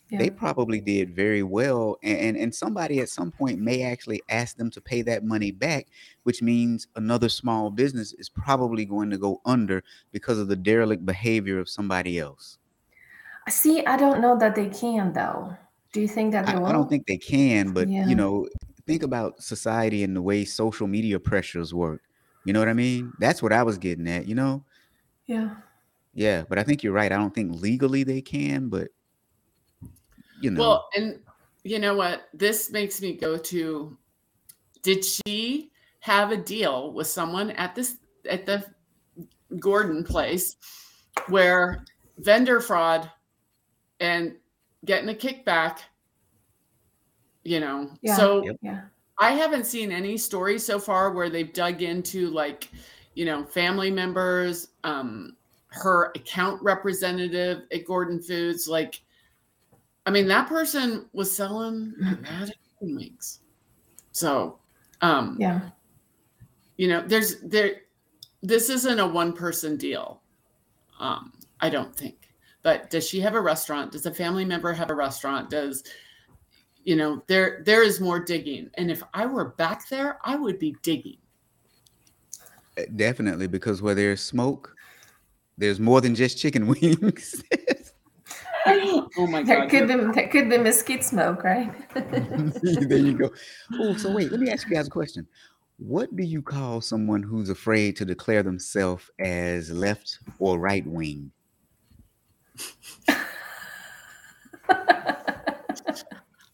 yeah. 0.09 0.19
they 0.19 0.31
probably 0.31 0.81
did 0.81 1.15
very 1.15 1.43
well 1.43 1.97
and, 2.03 2.19
and, 2.19 2.37
and 2.37 2.55
somebody 2.55 3.01
at 3.01 3.09
some 3.09 3.31
point 3.33 3.59
may 3.59 3.83
actually 3.83 4.23
ask 4.29 4.57
them 4.57 4.71
to 4.71 4.81
pay 4.81 5.03
that 5.03 5.25
money 5.25 5.51
back 5.51 5.89
which 6.23 6.43
means 6.43 6.87
another 6.97 7.29
small 7.29 7.71
business 7.71 8.13
is 8.15 8.29
probably 8.29 8.85
going 8.85 9.11
to 9.11 9.19
go 9.19 9.41
under 9.45 9.83
because 10.13 10.39
of 10.39 10.49
the 10.49 10.57
derelict 10.57 11.05
behavior 11.05 11.59
of 11.59 11.69
somebody 11.69 12.19
else. 12.19 12.59
See 13.49 13.85
i 13.87 13.97
don't 13.97 14.21
know 14.21 14.39
that 14.39 14.55
they 14.55 14.69
can 14.69 15.13
though. 15.13 15.57
Do 15.93 16.01
you 16.01 16.09
think 16.09 16.33
that 16.33 16.49
I, 16.49 16.63
I, 16.63 16.73
don't 16.73 16.89
think 16.89 17.07
they 17.07 17.17
can 17.17 17.73
but 17.73 17.89
yeah. 17.89 18.07
you 18.07 18.15
know 18.15 18.49
think 18.87 19.03
about 19.03 19.43
society 19.43 20.05
and 20.05 20.15
the 20.15 20.23
way 20.23 20.45
social 20.45 20.87
media 20.87 21.19
pressures 21.19 21.75
work. 21.75 22.03
You 22.45 22.53
know 22.53 22.61
what 22.61 22.69
i 22.69 22.75
mean? 22.75 23.13
That's 23.19 23.43
what 23.43 23.53
i 23.53 23.63
was 23.63 23.79
getting 23.79 24.09
at 24.09 24.27
you 24.27 24.35
know? 24.35 24.65
Yeah. 25.27 25.57
Yeah 26.15 26.45
but 26.49 26.59
i 26.59 26.63
think 26.63 26.83
you're 26.83 26.93
right. 26.93 27.11
I 27.11 27.17
don't 27.17 27.35
think 27.35 27.61
legally 27.61 28.05
they 28.05 28.21
can 28.21 28.69
but 28.69 28.89
you 30.41 30.51
know. 30.51 30.61
Well, 30.61 30.89
and 30.97 31.21
you 31.65 31.79
know 31.79 31.95
what? 31.95 32.29
This 32.33 32.71
makes 32.71 33.01
me 33.01 33.15
go 33.15 33.37
to 33.37 33.97
did 34.83 35.05
she 35.05 35.73
have 35.99 36.31
a 36.31 36.37
deal 36.37 36.93
with 36.93 37.09
someone 37.09 37.51
at 37.51 37.75
this 37.75 37.99
at 38.31 38.47
the 38.47 38.65
Gordon 39.59 40.05
place 40.05 40.57
where 41.29 41.85
vendor 42.19 42.61
fraud 42.61 43.11
and 43.99 44.37
getting 44.85 45.09
a 45.09 45.15
kickback, 45.15 45.79
you 47.43 47.61
know. 47.61 47.91
Yeah, 48.03 48.17
so 48.17 48.45
yeah. 48.63 48.83
I 49.19 49.33
haven't 49.33 49.67
seen 49.67 49.91
any 49.91 50.17
stories 50.19 50.65
so 50.65 50.79
far 50.79 51.13
where 51.13 51.31
they've 51.31 51.53
dug 51.53 51.83
into 51.83 52.31
like, 52.31 52.71
you 53.15 53.25
know, 53.25 53.45
family 53.45 53.91
members, 53.91 54.69
um, 54.85 55.37
her 55.69 56.13
account 56.15 56.63
representative 56.63 57.63
at 57.73 57.85
Gordon 57.87 58.23
Foods, 58.23 58.69
like 58.69 59.01
I 60.07 60.11
mean, 60.11 60.29
that 60.29 60.49
person 60.49 61.07
was 61.13 61.35
selling 61.35 61.93
magic 62.23 62.57
wings. 62.81 63.41
So, 64.13 64.59
um, 65.03 65.37
yeah, 65.39 65.71
you 66.77 66.89
know, 66.89 67.03
there's 67.07 67.41
there. 67.41 67.83
This 68.43 68.71
isn't 68.71 69.01
a 69.01 69.07
one 69.07 69.33
person 69.33 69.77
deal. 69.77 70.23
Um, 70.99 71.33
I 71.61 71.69
don't 71.69 71.95
think. 71.95 72.31
But 72.63 72.91
does 72.91 73.07
she 73.09 73.21
have 73.21 73.35
a 73.35 73.41
restaurant? 73.41 73.93
Does 73.93 74.07
a 74.07 74.15
family 74.15 74.45
member 74.45 74.73
have 74.73 74.91
a 74.91 74.95
restaurant? 74.95 75.51
Does 75.51 75.83
you 76.87 76.95
know 76.95 77.21
there 77.27 77.63
there 77.67 77.83
is 77.83 78.01
more 78.01 78.21
digging 78.21 78.71
and 78.75 78.91
if 78.91 79.03
i 79.13 79.27
were 79.27 79.51
back 79.59 79.87
there 79.89 80.19
i 80.25 80.37
would 80.37 80.59
be 80.59 80.75
digging 80.83 81.19
eh, 82.79 82.87
definitely 82.95 83.49
because 83.49 83.83
where 83.83 83.95
there's 83.95 84.23
smoke 84.23 84.75
there's 85.59 85.81
more 85.81 86.01
than 86.01 86.15
just 86.15 86.39
chicken 86.39 86.67
wings 86.81 87.43
oh 89.17 89.27
my 89.27 89.43
god. 89.43 89.49
That 89.49 89.71
could 89.71 89.89
be 89.89 89.95
that 89.95 90.31
could 90.31 90.51
be 90.51 90.59
mesquite 90.59 91.05
smoke, 91.05 91.45
right? 91.45 91.73
there 91.95 92.99
you 92.99 93.17
go. 93.17 93.31
Oh, 93.75 93.97
so 93.97 94.13
wait, 94.13 94.31
let 94.31 94.41
me 94.41 94.51
ask 94.51 94.69
you 94.69 94.75
guys 94.75 94.89
a 94.89 94.91
question. 94.91 95.27
What 95.79 96.15
do 96.17 96.25
you 96.25 96.43
call 96.43 96.81
someone 96.81 97.23
who's 97.23 97.51
afraid 97.51 97.97
to 97.97 98.05
declare 98.05 98.43
themselves 98.43 99.11
as 99.21 99.71
left 99.71 100.19
or 100.39 100.59
right 100.59 100.87
wing? 100.87 101.31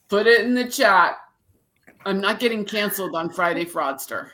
Put 0.08 0.26
it 0.26 0.44
in 0.44 0.54
the 0.54 0.68
chat. 0.68 1.16
I'm 2.04 2.20
not 2.20 2.40
getting 2.40 2.64
canceled 2.64 3.14
on 3.14 3.30
Friday 3.30 3.64
Fraudster. 3.64 4.30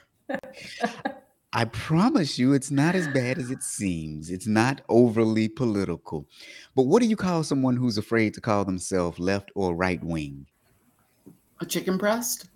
I 1.52 1.64
promise 1.64 2.38
you, 2.38 2.52
it's 2.52 2.70
not 2.70 2.94
as 2.94 3.08
bad 3.08 3.38
as 3.38 3.50
it 3.50 3.62
seems. 3.62 4.30
It's 4.30 4.46
not 4.46 4.82
overly 4.88 5.48
political. 5.48 6.26
But 6.76 6.82
what 6.82 7.00
do 7.00 7.08
you 7.08 7.16
call 7.16 7.42
someone 7.42 7.76
who's 7.76 7.96
afraid 7.96 8.34
to 8.34 8.40
call 8.40 8.64
themselves 8.64 9.18
left 9.18 9.50
or 9.54 9.74
right 9.74 10.02
wing? 10.04 10.46
A 11.60 11.66
chicken 11.66 11.96
breast? 11.96 12.50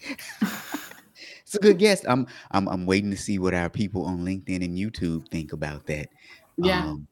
it's 0.00 1.54
a 1.54 1.58
good 1.60 1.78
guess. 1.78 2.04
I'm 2.06 2.26
I'm 2.50 2.68
I'm 2.68 2.86
waiting 2.86 3.12
to 3.12 3.16
see 3.16 3.38
what 3.38 3.54
our 3.54 3.70
people 3.70 4.04
on 4.04 4.24
LinkedIn 4.24 4.64
and 4.64 4.76
YouTube 4.76 5.28
think 5.28 5.52
about 5.52 5.86
that. 5.86 6.08
Yeah. 6.56 6.84
Um, 6.84 7.06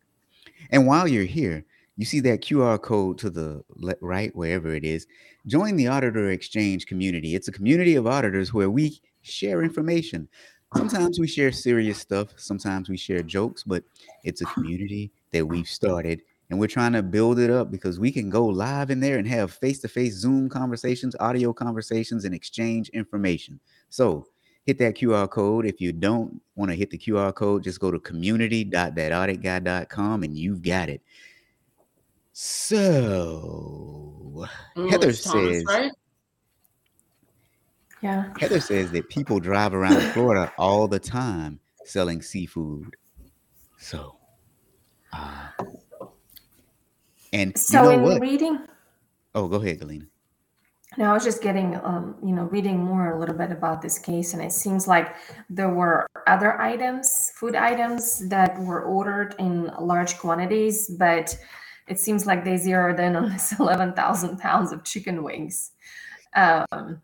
and 0.71 0.87
while 0.87 1.07
you're 1.07 1.25
here, 1.25 1.65
you 1.97 2.05
see 2.05 2.21
that 2.21 2.43
QR 2.43 2.81
code 2.81 3.19
to 3.19 3.31
the 3.31 3.63
right, 4.01 4.35
wherever 4.35 4.75
it 4.75 4.85
is. 4.85 5.07
Join 5.47 5.77
the 5.77 5.89
Auditor 5.89 6.31
Exchange 6.31 6.87
community. 6.87 7.35
It's 7.35 7.49
a 7.49 7.53
community 7.53 7.95
of 7.95 8.07
auditors 8.07 8.53
where 8.53 8.71
we 8.71 9.01
share 9.23 9.63
information. 9.63 10.29
Sometimes 10.77 11.19
we 11.19 11.27
share 11.27 11.53
serious 11.53 11.99
stuff, 11.99 12.29
sometimes 12.37 12.89
we 12.89 12.97
share 12.97 13.23
jokes, 13.23 13.63
but 13.63 13.85
it's 14.25 14.41
a 14.41 14.47
community 14.47 15.13
that 15.33 15.47
we've 15.47 15.69
started 15.69 16.23
and 16.53 16.61
we're 16.61 16.67
trying 16.67 16.93
to 16.93 17.03
build 17.03 17.39
it 17.39 17.51
up 17.51 17.71
because 17.71 17.99
we 17.99 18.13
can 18.13 18.29
go 18.29 18.45
live 18.45 18.91
in 18.91 19.01
there 19.01 19.17
and 19.17 19.27
have 19.27 19.53
face-to-face 19.53 20.13
Zoom 20.15 20.51
conversations, 20.51 21.17
audio 21.19 21.51
conversations 21.53 22.27
and 22.27 22.35
exchange 22.35 22.91
information. 22.91 23.59
So, 23.89 24.27
hit 24.65 24.77
that 24.79 24.97
QR 24.97 25.31
code. 25.31 25.65
If 25.65 25.81
you 25.81 25.93
don't 25.93 26.43
want 26.55 26.71
to 26.71 26.77
hit 26.77 26.91
the 26.91 26.99
QR 26.99 27.35
code, 27.35 27.65
just 27.65 27.81
go 27.81 27.91
to 27.91 27.99
community.thatauditguy.com 27.99 30.23
and 30.23 30.37
you've 30.37 30.61
got 30.63 30.91
it. 30.91 31.01
So, 32.35 34.47
Ooh, 34.79 34.89
Heather 34.89 35.15
says, 35.15 35.65
right? 35.67 35.91
Yeah. 38.03 38.33
Heather 38.39 38.61
says 38.61 38.91
that 38.91 39.09
people 39.09 39.39
drive 39.39 39.75
around 39.75 40.01
Florida 40.13 40.53
all 40.59 40.89
the 40.89 40.99
time 40.99 41.61
selling 41.85 42.21
seafood. 42.21 42.97
So, 43.79 44.17
uh, 45.13 45.49
and 47.33 47.57
so 47.57 47.83
you 47.83 47.89
know 47.89 47.93
in 47.93 48.03
what? 48.03 48.21
reading. 48.21 48.59
Oh, 49.35 49.49
go 49.49 49.57
ahead, 49.57 49.81
Galena. 49.81 50.07
Now, 50.99 51.11
I 51.11 51.15
was 51.15 51.25
just 51.25 51.43
getting, 51.43 51.77
um, 51.77 52.17
you 52.23 52.35
know, 52.35 52.45
reading 52.45 52.79
more 52.79 53.13
a 53.13 53.19
little 53.19 53.35
bit 53.35 53.51
about 53.51 53.81
this 53.81 53.99
case, 53.99 54.35
and 54.35 54.43
it 54.43 54.53
seems 54.53 54.87
like 54.87 55.15
there 55.49 55.71
were 55.71 56.07
other 56.27 56.61
items, 56.61 57.33
food 57.37 57.55
items 57.55 58.29
that 58.29 58.59
were 58.61 58.83
ordered 58.83 59.35
in 59.39 59.71
large 59.81 60.19
quantities, 60.19 60.91
but 60.99 61.35
it 61.89 61.99
seems 61.99 62.27
like 62.27 62.45
they 62.45 62.59
zeroed 62.59 63.01
in 63.01 63.17
on 63.17 63.31
this 63.33 63.59
11,000 63.59 64.39
pounds 64.39 64.71
of 64.73 64.85
chicken 64.85 65.23
wings. 65.23 65.71
Um, 66.35 67.01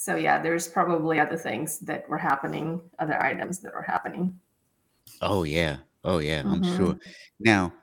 so, 0.00 0.16
yeah, 0.16 0.40
there's 0.40 0.66
probably 0.66 1.20
other 1.20 1.36
things 1.36 1.78
that 1.80 2.08
were 2.08 2.16
happening, 2.16 2.80
other 2.98 3.22
items 3.22 3.58
that 3.60 3.74
were 3.74 3.82
happening. 3.82 4.40
Oh 5.20 5.42
yeah. 5.44 5.76
Oh 6.04 6.20
yeah, 6.20 6.40
I'm 6.40 6.62
Mhm. 6.62 6.76
sure. 6.76 6.98
Now, 7.38 7.74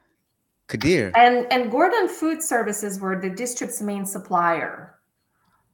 Kadir, 0.67 1.11
And 1.15 1.45
and 1.51 1.69
Gordon 1.69 2.07
Food 2.09 2.41
Services 2.41 2.99
were 2.99 3.21
the 3.21 3.29
district's 3.29 3.81
main 3.83 4.03
supplier. 4.03 4.95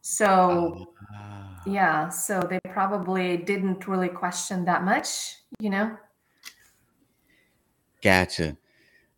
So 0.02 0.86
Ah, 1.16 1.62
yeah, 1.66 2.10
so 2.10 2.42
they 2.42 2.60
probably 2.74 3.38
didn't 3.38 3.88
really 3.88 4.10
question 4.10 4.66
that 4.66 4.84
much, 4.84 5.38
you 5.60 5.70
know? 5.70 5.98
gotcha. 8.02 8.58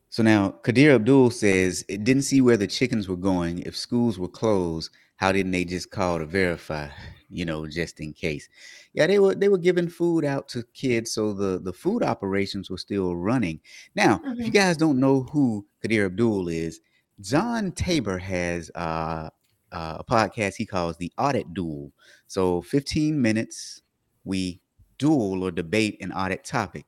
So 0.09 0.21
now 0.23 0.49
Kadir 0.63 0.93
Abdul 0.93 1.31
says 1.31 1.83
it 1.89 2.03
didn't 2.03 2.21
see 2.23 2.39
where 2.39 2.55
the 2.57 2.67
chickens 2.67 3.07
were 3.09 3.17
going. 3.17 3.59
If 3.59 3.75
schools 3.75 4.19
were 4.19 4.29
closed, 4.29 4.91
how 5.17 5.31
didn't 5.31 5.51
they 5.51 5.65
just 5.65 5.89
call 5.89 6.19
to 6.19 6.25
verify? 6.25 6.89
You 7.29 7.45
know, 7.45 7.67
just 7.67 7.99
in 7.99 8.13
case. 8.13 8.47
Yeah, 8.93 9.07
they 9.07 9.19
were 9.19 9.35
they 9.35 9.49
were 9.49 9.57
giving 9.57 9.89
food 9.89 10.25
out 10.25 10.47
to 10.49 10.63
kids, 10.73 11.11
so 11.11 11.33
the 11.33 11.59
the 11.59 11.73
food 11.73 12.03
operations 12.03 12.69
were 12.69 12.77
still 12.77 13.15
running. 13.15 13.61
Now, 13.95 14.21
if 14.39 14.45
you 14.47 14.51
Mhm. 14.51 14.53
guys 14.53 14.77
don't 14.77 14.99
know 14.99 15.23
who 15.23 15.67
Kadir 15.81 16.05
Abdul 16.05 16.47
is, 16.49 16.79
John 17.21 17.71
Tabor 17.71 18.17
has 18.19 18.69
uh, 18.75 19.29
uh, 19.71 19.97
a 19.99 20.03
podcast 20.03 20.55
he 20.55 20.65
calls 20.65 20.97
the 20.97 21.11
Audit 21.17 21.53
Duel. 21.53 21.91
So 22.27 22.61
15 22.61 23.21
minutes, 23.21 23.81
we 24.23 24.61
duel 24.97 25.43
or 25.43 25.51
debate 25.51 25.97
an 26.01 26.11
audit 26.11 26.43
topic. 26.43 26.85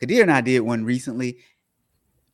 Kadir 0.00 0.22
and 0.22 0.30
I 0.30 0.40
did 0.40 0.60
one 0.60 0.84
recently. 0.84 1.38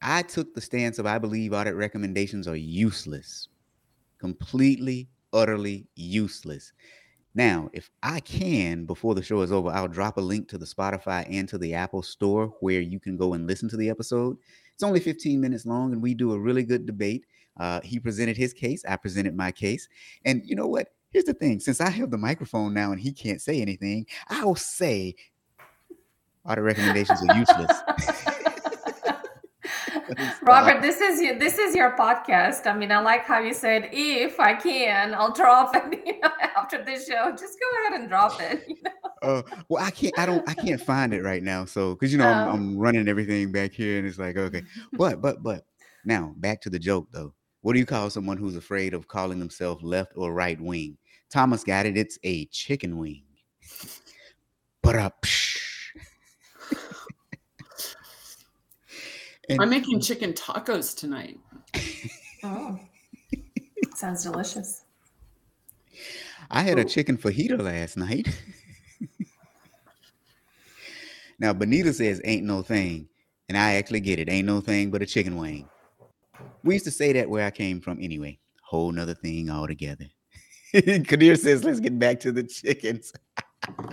I 0.03 0.23
took 0.23 0.55
the 0.55 0.61
stance 0.61 0.99
of 0.99 1.07
I 1.07 1.19
believe 1.19 1.53
audit 1.53 1.75
recommendations 1.75 2.47
are 2.47 2.57
useless, 2.57 3.49
completely, 4.19 5.09
utterly 5.33 5.89
useless. 5.97 6.73
Now, 7.35 7.69
if 7.73 7.91
I 8.03 8.21
can, 8.21 8.85
before 8.85 9.15
the 9.15 9.23
show 9.23 9.43
is 9.43 9.51
over, 9.51 9.69
I'll 9.71 9.89
drop 9.89 10.17
a 10.19 10.21
link 10.21 10.49
to 10.49 10.59
the 10.59 10.67
Spotify 10.67 11.27
and 11.29 11.49
to 11.49 11.59
the 11.59 11.75
Apple 11.75 12.03
Store 12.03 12.55
where 12.61 12.81
you 12.81 13.01
can 13.01 13.17
go 13.17 13.35
and 13.35 13.47
listen 13.47 13.69
to 13.71 13.77
the 13.77 13.91
episode. 13.91 14.37
It's 14.73 14.83
only 14.85 15.01
15 15.01 15.41
minutes 15.41 15.67
long, 15.67 15.93
and 15.93 16.03
we 16.03 16.15
do 16.15 16.33
a 16.33 16.39
really 16.39 16.63
good 16.63 16.87
debate. 16.87 17.27
Uh, 17.59 17.81
he 17.83 17.99
presented 17.99 18.37
his 18.37 18.53
case, 18.53 18.85
I 18.89 18.97
presented 18.97 19.37
my 19.37 19.53
case. 19.53 19.89
And 20.25 20.43
you 20.45 20.57
know 20.57 20.67
what? 20.67 20.89
Here's 21.11 21.25
the 21.25 21.35
thing 21.35 21.61
since 21.61 21.81
I 21.81 21.91
have 21.91 22.11
the 22.11 22.19
microphone 22.19 22.75
now 22.75 22.91
and 22.91 23.01
he 23.01 23.13
can't 23.13 23.41
say 23.41 23.61
anything, 23.61 24.07
I'll 24.29 24.57
say 24.57 25.15
audit 26.45 26.65
recommendations 26.65 27.21
are 27.29 27.37
useless. 27.37 28.27
Robert, 30.43 30.83
this 30.83 31.01
is 31.01 31.21
your 31.21 31.39
this 31.39 31.59
is 31.59 31.75
your 31.75 31.97
podcast. 31.97 32.67
I 32.67 32.77
mean, 32.77 32.93
I 32.93 33.01
like 33.01 33.25
how 33.25 33.39
you 33.39 33.55
said 33.55 33.89
if 33.93 34.39
I 34.41 34.55
can, 34.55 35.15
I'll 35.15 35.33
drop 35.33 35.75
it 35.75 36.03
you 36.07 36.21
know, 36.21 36.31
after 36.57 36.85
this 36.85 37.07
show. 37.07 37.31
Just 37.31 37.59
go 37.61 37.89
ahead 37.89 38.01
and 38.01 38.09
drop 38.09 38.41
it. 38.41 38.65
You 38.69 38.77
know? 38.83 38.91
Uh, 39.23 39.43
well, 39.69 39.85
I 39.85 39.91
can't. 39.91 40.19
I 40.19 40.27
don't. 40.27 40.49
I 40.49 40.55
can't 40.55 40.81
find 40.81 41.15
it 41.15 41.23
right 41.23 41.43
now. 41.43 41.65
So, 41.65 41.95
because 41.95 42.13
you 42.13 42.19
know, 42.19 42.29
I'm, 42.29 42.49
Oh. 42.49 42.53
I'm 42.53 42.77
running 42.79 43.09
everything 43.09 43.53
back 43.53 43.73
here, 43.73 43.99
and 43.99 44.07
it's 44.07 44.19
like, 44.19 44.37
okay. 44.37 44.63
But, 44.93 45.21
but, 45.21 45.43
but. 45.43 45.65
Now, 46.05 46.35
back 46.37 46.61
to 46.63 46.71
the 46.71 46.79
joke, 46.79 47.09
though. 47.13 47.33
What 47.63 47.73
do 47.73 47.79
you 47.79 47.87
call 47.87 48.11
someone 48.11 48.37
who's 48.37 48.57
afraid 48.57 48.93
of 48.93 49.09
calling 49.09 49.39
themselves 49.39 49.83
left 49.83 50.13
or 50.17 50.35
right 50.35 50.61
wing? 50.61 50.99
Thomas 51.31 51.65
got 51.65 51.87
it. 51.87 51.97
It's 51.97 52.19
a 52.23 52.45
chicken 52.47 52.99
wing. 52.99 53.23
But 54.83 54.97
up. 54.97 55.25
I'm 59.51 59.71
making 59.71 59.97
um, 59.97 60.01
chicken 60.01 60.33
tacos 60.33 60.97
tonight. 60.97 61.39
Oh. 62.43 62.79
Sounds 63.95 64.23
delicious. 64.23 64.83
I 66.51 66.63
had 66.63 66.79
a 66.79 66.85
chicken 66.85 67.17
fajita 67.17 67.61
last 67.61 67.97
night. 67.97 68.29
now, 71.39 71.53
Benita 71.53 71.93
says, 71.93 72.21
ain't 72.25 72.45
no 72.45 72.63
thing. 72.63 73.09
And 73.49 73.59
I 73.59 73.75
actually 73.75 74.01
get 74.01 74.19
it. 74.19 74.29
Ain't 74.29 74.47
no 74.47 74.61
thing 74.61 74.91
but 74.91 75.03
a 75.03 75.07
chicken 75.07 75.37
wing. 75.37 75.69
We 76.63 76.75
used 76.75 76.87
to 76.87 76.91
say 76.91 77.13
that 77.13 77.29
where 77.29 77.47
I 77.47 77.51
came 77.51 77.81
from 77.81 77.99
anyway. 78.01 78.39
Whole 78.63 78.91
nother 78.91 79.15
thing 79.15 79.51
altogether. 79.51 80.07
Kadir 80.73 81.37
says, 81.37 81.63
let's 81.63 81.81
get 81.81 81.99
back 81.99 82.21
to 82.21 82.33
the 82.33 82.43
chickens. 82.43 83.13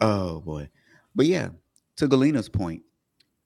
oh, 0.00 0.40
boy. 0.40 0.68
But 1.14 1.26
yeah, 1.26 1.48
to 1.96 2.06
Galina's 2.06 2.48
point, 2.48 2.82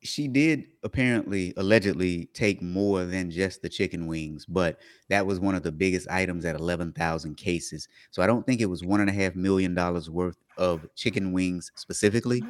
she 0.02 0.28
did 0.28 0.66
apparently, 0.82 1.54
allegedly, 1.56 2.26
take 2.34 2.60
more 2.60 3.04
than 3.04 3.30
just 3.30 3.62
the 3.62 3.68
chicken 3.68 4.06
wings, 4.06 4.44
but 4.46 4.80
that 5.08 5.26
was 5.26 5.38
one 5.40 5.54
of 5.54 5.62
the 5.62 5.72
biggest 5.72 6.08
items 6.08 6.44
at 6.44 6.56
11,000 6.56 7.36
cases. 7.36 7.88
So 8.10 8.22
I 8.22 8.26
don't 8.26 8.44
think 8.44 8.60
it 8.60 8.66
was 8.66 8.84
one 8.84 9.00
and 9.00 9.10
a 9.10 9.12
half 9.12 9.34
million 9.36 9.74
dollars 9.74 10.10
worth 10.10 10.38
of 10.56 10.86
chicken 10.94 11.32
wings 11.32 11.70
specifically, 11.76 12.42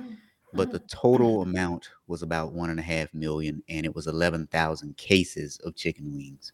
but 0.55 0.71
the 0.71 0.81
total 0.81 1.43
amount 1.43 1.91
was 2.07 2.23
about 2.23 2.53
one 2.53 2.71
and 2.71 2.81
a 2.81 2.83
half 2.83 3.12
million, 3.15 3.62
and 3.69 3.85
it 3.87 3.95
was 3.95 4.07
11,000 4.07 4.97
cases 4.97 5.59
of 5.65 5.75
chicken 5.75 6.12
wings. 6.15 6.53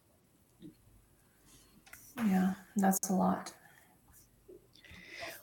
Yeah, 2.17 2.53
that's 2.75 3.09
a 3.09 3.13
lot. 3.13 3.53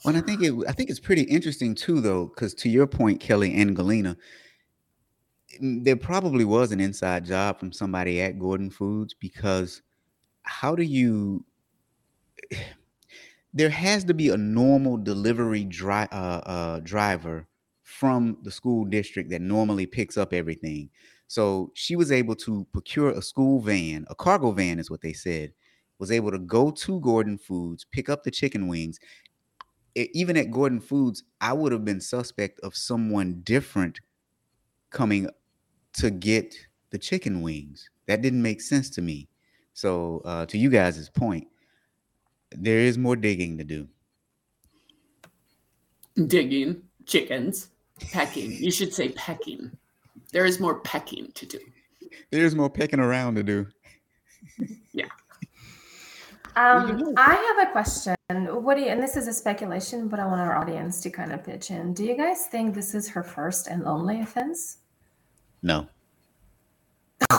Well, 0.05 0.15
and 0.15 0.17
I 0.17 0.21
think 0.21 0.43
it, 0.43 0.55
I 0.69 0.73
think 0.73 0.91
it's 0.91 1.01
pretty 1.01 1.23
interesting 1.23 1.75
too, 1.75 2.01
though, 2.01 2.27
because 2.27 2.55
to 2.55 2.69
your 2.69 2.87
point, 2.87 3.21
Kelly 3.21 3.55
and 3.55 3.75
Galena, 3.75 4.17
mm, 4.17 4.21
there 5.61 5.97
probably 5.97 6.45
was 6.45 6.73
an 6.73 6.81
inside 6.81 7.25
job 7.25 7.59
from 7.59 7.73
somebody 7.73 8.21
at 8.21 8.39
Gordon 8.39 8.71
Foods 8.71 9.15
because 9.15 9.83
how 10.45 10.77
do 10.77 10.83
you? 10.85 11.45
There 13.53 13.71
has 13.71 14.05
to 14.05 14.15
be 14.15 14.29
a 14.29 14.37
normal 14.37 14.99
delivery 14.99 15.65
dri- 15.65 16.09
uh, 16.13 16.41
uh, 16.45 16.81
driver 16.81 17.49
from 17.83 18.39
the 18.43 18.51
school 18.51 18.85
district 18.85 19.31
that 19.31 19.41
normally 19.41 19.87
picks 19.87 20.17
up 20.17 20.33
everything. 20.33 20.91
So 21.29 21.73
she 21.75 21.97
was 21.97 22.13
able 22.13 22.37
to 22.37 22.67
procure 22.73 23.11
a 23.11 23.23
school 23.23 23.61
van, 23.61 24.05
a 24.09 24.15
cargo 24.15 24.53
van 24.53 24.79
is 24.79 24.91
what 24.91 25.01
they 25.01 25.13
said, 25.13 25.55
was 25.99 26.11
able 26.11 26.31
to 26.33 26.39
go 26.39 26.71
to 26.71 27.01
Gordon 27.01 27.39
Foods, 27.39 27.85
pick 27.85 28.09
up 28.09 28.25
the 28.25 28.31
chicken 28.31 28.69
wings. 28.69 28.99
E- 29.97 30.09
Even 30.15 30.37
at 30.37 30.51
Gordon 30.51 30.81
Foods, 30.81 31.25
I 31.41 31.53
would 31.53 31.73
have 31.73 31.85
been 31.85 32.01
suspect 32.01 32.61
of 32.61 32.77
someone 32.77 33.43
different 33.43 34.01
coming 34.91 35.29
to 35.97 36.11
get 36.11 36.55
the 36.91 36.99
chicken 36.99 37.43
wings. 37.43 37.89
That 38.07 38.23
didn't 38.23 38.43
make 38.43 38.61
sense 38.61 38.91
to 38.91 39.03
me. 39.03 39.29
So, 39.73 40.23
uh, 40.25 40.47
to 40.47 40.57
you 40.57 40.71
guys' 40.71 41.11
point, 41.11 41.49
there 42.53 42.79
is 42.79 42.97
more 42.97 43.17
digging 43.17 43.59
to 43.59 43.65
do. 43.65 43.89
Digging 46.27 46.83
chickens, 47.05 47.69
pecking. 48.11 48.53
You 48.53 48.71
should 48.71 48.95
say 48.95 49.11
pecking. 49.11 49.71
There 50.33 50.47
is 50.47 50.61
more 50.61 50.81
pecking 50.81 51.31
to 51.35 51.47
do. 51.47 51.59
There's 52.31 52.55
more 52.55 52.71
pecking 52.71 53.01
around 53.01 53.35
to 53.35 53.43
do. 53.43 53.67
Yeah. 54.93 55.09
Um, 56.57 57.13
I 57.19 57.35
have 57.35 57.69
a 57.69 57.71
question. 57.71 58.17
What 58.31 58.77
do 58.77 58.81
you, 58.81 58.89
and 58.89 59.03
this 59.03 59.17
is 59.17 59.29
a 59.29 59.33
speculation, 59.33 60.09
but 60.09 60.19
I 60.19 60.27
want 60.27 60.41
our 60.41 60.57
audience 60.57 61.03
to 61.03 61.11
kind 61.11 61.33
of 61.33 61.45
pitch 61.45 61.71
in. 61.71 61.93
Do 61.93 62.05
you 62.05 62.17
guys 62.17 62.47
think 62.47 62.75
this 62.75 62.95
is 62.95 63.09
her 63.11 63.23
first 63.23 63.67
and 63.67 63.85
only 63.85 64.21
offense? 64.21 64.79
No. 65.63 65.87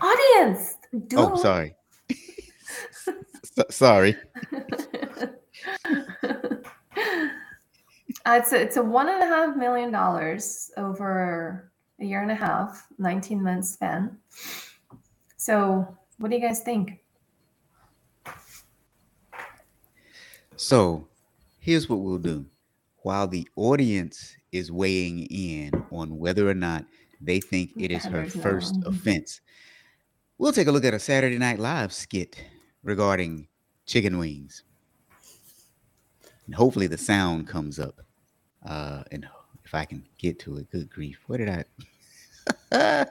Audience, 0.00 0.76
do 1.08 1.16
Oh, 1.18 1.36
sorry. 1.36 1.74
So- 3.56 3.64
sorry. 3.70 4.16
Uh, 8.26 8.38
it's 8.40 8.52
a, 8.52 8.60
it's 8.62 8.76
a 8.78 8.82
one 8.82 9.08
and 9.10 9.22
a 9.22 9.26
half 9.26 9.54
million 9.54 9.90
dollars 9.90 10.70
over 10.78 11.70
a 12.00 12.04
year 12.06 12.22
and 12.22 12.30
a 12.30 12.34
half, 12.34 12.86
19 12.98 13.42
months 13.42 13.72
span. 13.74 14.16
So, 15.36 15.86
what 16.16 16.30
do 16.30 16.36
you 16.36 16.40
guys 16.40 16.60
think? 16.60 17.00
So 20.56 21.06
here's 21.60 21.88
what 21.88 22.00
we'll 22.00 22.18
do. 22.18 22.46
While 23.02 23.26
the 23.28 23.46
audience 23.56 24.34
is 24.52 24.72
weighing 24.72 25.26
in 25.26 25.72
on 25.90 26.18
whether 26.18 26.48
or 26.48 26.54
not 26.54 26.86
they 27.24 27.40
think 27.40 27.72
it 27.76 27.90
is 27.90 28.04
her 28.04 28.26
first 28.26 28.80
Mhm. 28.80 28.86
offense, 28.86 29.40
we'll 30.38 30.52
take 30.52 30.66
a 30.68 30.72
look 30.72 30.84
at 30.84 30.94
a 30.94 30.98
Saturday 30.98 31.38
Night 31.38 31.58
Live 31.58 31.92
skit 31.92 32.36
regarding 32.82 33.48
chicken 33.86 34.18
wings. 34.18 34.62
And 36.46 36.54
hopefully 36.54 36.86
the 36.86 36.98
sound 36.98 37.48
comes 37.48 37.78
up. 37.78 38.00
Uh, 38.62 39.04
and 39.10 39.26
if 39.64 39.74
I 39.74 39.84
can 39.84 40.06
get 40.18 40.38
to 40.40 40.58
it, 40.58 40.70
good 40.70 40.90
grief. 40.90 41.18
What 41.26 41.38
did 41.38 41.48
I? 42.72 43.06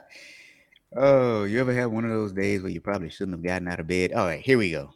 oh, 0.96 1.44
you 1.44 1.60
ever 1.60 1.72
have 1.74 1.90
one 1.90 2.04
of 2.04 2.10
those 2.10 2.32
days 2.32 2.62
where 2.62 2.70
you 2.72 2.80
probably 2.80 3.10
shouldn't 3.10 3.36
have 3.36 3.42
gotten 3.44 3.68
out 3.68 3.80
of 3.80 3.86
bed? 3.86 4.12
All 4.12 4.26
right, 4.26 4.40
here 4.40 4.58
we 4.58 4.70
go. 4.70 4.90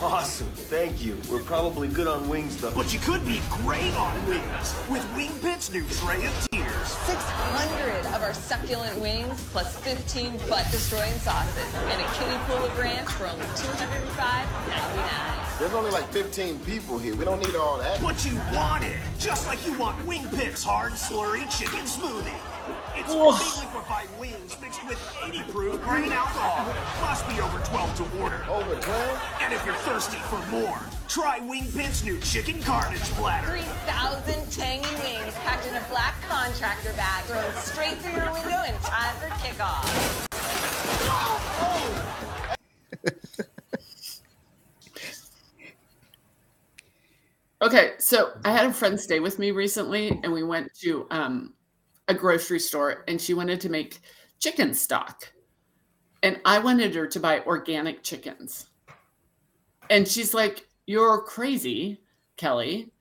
Thank 0.00 1.04
you. 1.04 1.18
We're 1.30 1.42
probably 1.42 1.86
good 1.86 2.06
on 2.06 2.26
wings, 2.26 2.56
though. 2.56 2.70
But 2.70 2.94
you 2.94 3.00
could 3.00 3.22
be 3.26 3.42
great 3.50 3.92
on 3.96 4.26
wings 4.26 4.74
with 4.88 5.06
Wing 5.14 5.30
Pit's 5.42 5.70
new 5.70 5.84
tray 5.88 6.24
of 6.24 6.48
tears. 6.50 6.88
600 6.88 8.06
of 8.14 8.22
our 8.22 8.32
succulent 8.32 8.98
wings 8.98 9.46
plus 9.52 9.76
15 9.80 10.38
butt-destroying 10.48 11.12
sauces 11.18 11.74
and 11.74 12.00
a 12.00 12.04
kiddie 12.14 12.38
pool 12.46 12.64
of 12.64 12.78
ranch 12.78 13.10
for 13.10 13.26
only 13.26 13.44
$205.99. 13.44 15.58
There's 15.58 15.74
only 15.74 15.90
like 15.90 16.08
15 16.08 16.60
people 16.60 16.98
here. 16.98 17.14
We 17.14 17.26
don't 17.26 17.40
need 17.40 17.54
all 17.54 17.76
that. 17.76 18.00
But 18.00 18.24
you 18.24 18.40
want 18.54 18.84
it, 18.84 18.96
just 19.18 19.46
like 19.46 19.66
you 19.66 19.78
want 19.78 20.02
Wing 20.06 20.26
Pit's 20.30 20.64
hard 20.64 20.92
slurry 20.92 21.42
chicken 21.54 21.80
smoothie. 21.80 22.32
It's 23.00 23.08
Oh. 23.12 23.32
liquefied 23.64 24.08
wings 24.20 24.56
mixed 24.60 24.84
with 24.86 25.00
80 25.24 25.42
proof 25.50 25.80
grain 25.82 26.12
alcohol. 26.12 26.66
Must 27.00 27.26
be 27.28 27.40
over 27.40 27.58
12 27.64 27.96
to 27.96 28.20
order. 28.22 28.44
Over 28.48 28.74
12? 28.76 29.22
And 29.40 29.54
if 29.54 29.64
you're 29.64 29.74
thirsty 29.76 30.18
for 30.28 30.38
more, 30.50 30.78
try 31.08 31.40
Wing 31.40 31.64
Pit's 31.72 32.04
new 32.04 32.18
chicken 32.20 32.62
carnage 32.62 33.00
platter. 33.16 33.48
3,000 33.48 34.50
tangy 34.52 34.94
wings 35.02 35.34
packed 35.44 35.66
in 35.66 35.74
a 35.76 35.84
black 35.88 36.14
contractor 36.28 36.92
bag 36.92 37.24
thrown 37.24 37.54
straight 37.62 37.96
through 37.98 38.12
your 38.20 38.32
window 38.34 38.62
in 38.68 38.74
time 38.82 39.16
for 39.16 39.28
kickoff. 39.40 40.26
Okay, 47.62 47.92
so 47.98 48.32
I 48.44 48.52
had 48.52 48.66
a 48.66 48.72
friend 48.72 48.98
stay 48.98 49.20
with 49.20 49.38
me 49.38 49.50
recently, 49.50 50.08
and 50.22 50.32
we 50.32 50.42
went 50.42 50.72
to 50.80 51.06
um, 51.10 51.52
a 52.08 52.14
grocery 52.14 52.58
store, 52.58 53.04
and 53.08 53.20
she 53.20 53.34
wanted 53.34 53.60
to 53.60 53.68
make 53.68 54.00
chicken 54.38 54.74
stock, 54.74 55.32
and 56.22 56.40
I 56.44 56.58
wanted 56.58 56.94
her 56.94 57.06
to 57.06 57.20
buy 57.20 57.40
organic 57.40 58.02
chickens, 58.02 58.66
and 59.90 60.06
she's 60.06 60.34
like, 60.34 60.68
"You're 60.86 61.22
crazy, 61.22 62.02
Kelly! 62.36 62.92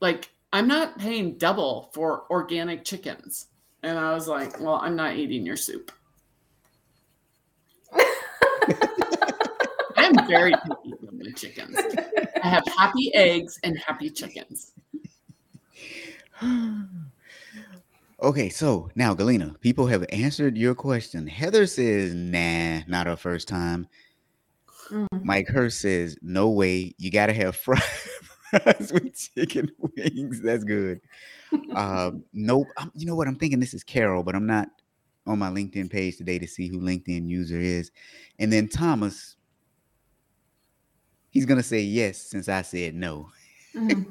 Like, 0.00 0.30
I'm 0.52 0.68
not 0.68 0.98
paying 0.98 1.38
double 1.38 1.90
for 1.94 2.24
organic 2.30 2.84
chickens." 2.84 3.48
And 3.82 3.98
I 3.98 4.14
was 4.14 4.28
like, 4.28 4.60
"Well, 4.60 4.76
I'm 4.76 4.96
not 4.96 5.16
eating 5.16 5.44
your 5.44 5.56
soup." 5.56 5.92
I'm 9.96 10.26
very 10.26 10.52
picky 10.52 10.94
with 11.00 11.12
my 11.12 11.30
chickens. 11.32 11.76
I 12.42 12.48
have 12.48 12.64
happy 12.78 13.14
eggs 13.14 13.58
and 13.62 13.78
happy 13.78 14.10
chickens. 14.10 14.72
Okay, 18.24 18.48
so 18.48 18.88
now 18.94 19.12
Galena, 19.12 19.54
people 19.60 19.86
have 19.86 20.06
answered 20.08 20.56
your 20.56 20.74
question. 20.74 21.26
Heather 21.26 21.66
says, 21.66 22.14
nah, 22.14 22.80
not 22.86 23.06
her 23.06 23.16
first 23.16 23.48
time. 23.48 23.86
Mm. 24.90 25.06
Mike 25.22 25.46
Hurst 25.46 25.82
says, 25.82 26.16
no 26.22 26.48
way. 26.48 26.94
You 26.96 27.10
gotta 27.10 27.34
have 27.34 27.54
fries, 27.54 27.82
fries 28.50 28.90
with 28.94 29.14
chicken 29.14 29.70
wings. 29.78 30.40
That's 30.40 30.64
good. 30.64 31.02
Um, 31.74 32.24
nope. 32.32 32.66
I'm, 32.78 32.90
you 32.94 33.04
know 33.04 33.14
what? 33.14 33.28
I'm 33.28 33.36
thinking 33.36 33.60
this 33.60 33.74
is 33.74 33.84
Carol, 33.84 34.22
but 34.22 34.34
I'm 34.34 34.46
not 34.46 34.68
on 35.26 35.38
my 35.38 35.50
LinkedIn 35.50 35.90
page 35.90 36.16
today 36.16 36.38
to 36.38 36.46
see 36.48 36.66
who 36.66 36.80
LinkedIn 36.80 37.28
user 37.28 37.60
is. 37.60 37.90
And 38.38 38.50
then 38.50 38.68
Thomas, 38.68 39.36
he's 41.28 41.44
gonna 41.44 41.62
say 41.62 41.80
yes 41.80 42.16
since 42.22 42.48
I 42.48 42.62
said 42.62 42.94
no. 42.94 43.28
Mhm. 43.84 44.06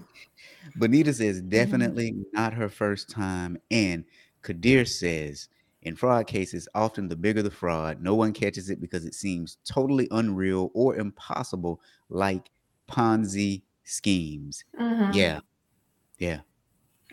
Bonita 0.76 1.14
says 1.14 1.42
definitely 1.42 2.16
not 2.34 2.54
her 2.54 2.68
first 2.70 3.10
time. 3.10 3.58
And 3.72 4.04
Kadir 4.42 4.86
says 4.86 5.50
in 5.84 5.96
fraud 5.96 6.28
cases, 6.28 6.68
often 6.74 7.08
the 7.08 7.16
bigger 7.16 7.42
the 7.42 7.52
fraud, 7.52 8.02
no 8.02 8.16
one 8.16 8.34
catches 8.34 8.70
it 8.70 8.80
because 8.82 9.06
it 9.06 9.14
seems 9.14 9.58
totally 9.66 10.08
unreal 10.12 10.72
or 10.74 10.96
impossible, 10.96 11.82
like 12.10 12.50
Ponzi 12.90 13.64
schemes. 13.84 14.64
Mhm. 14.80 15.14
Yeah. 15.14 15.40
Yeah. 16.20 16.40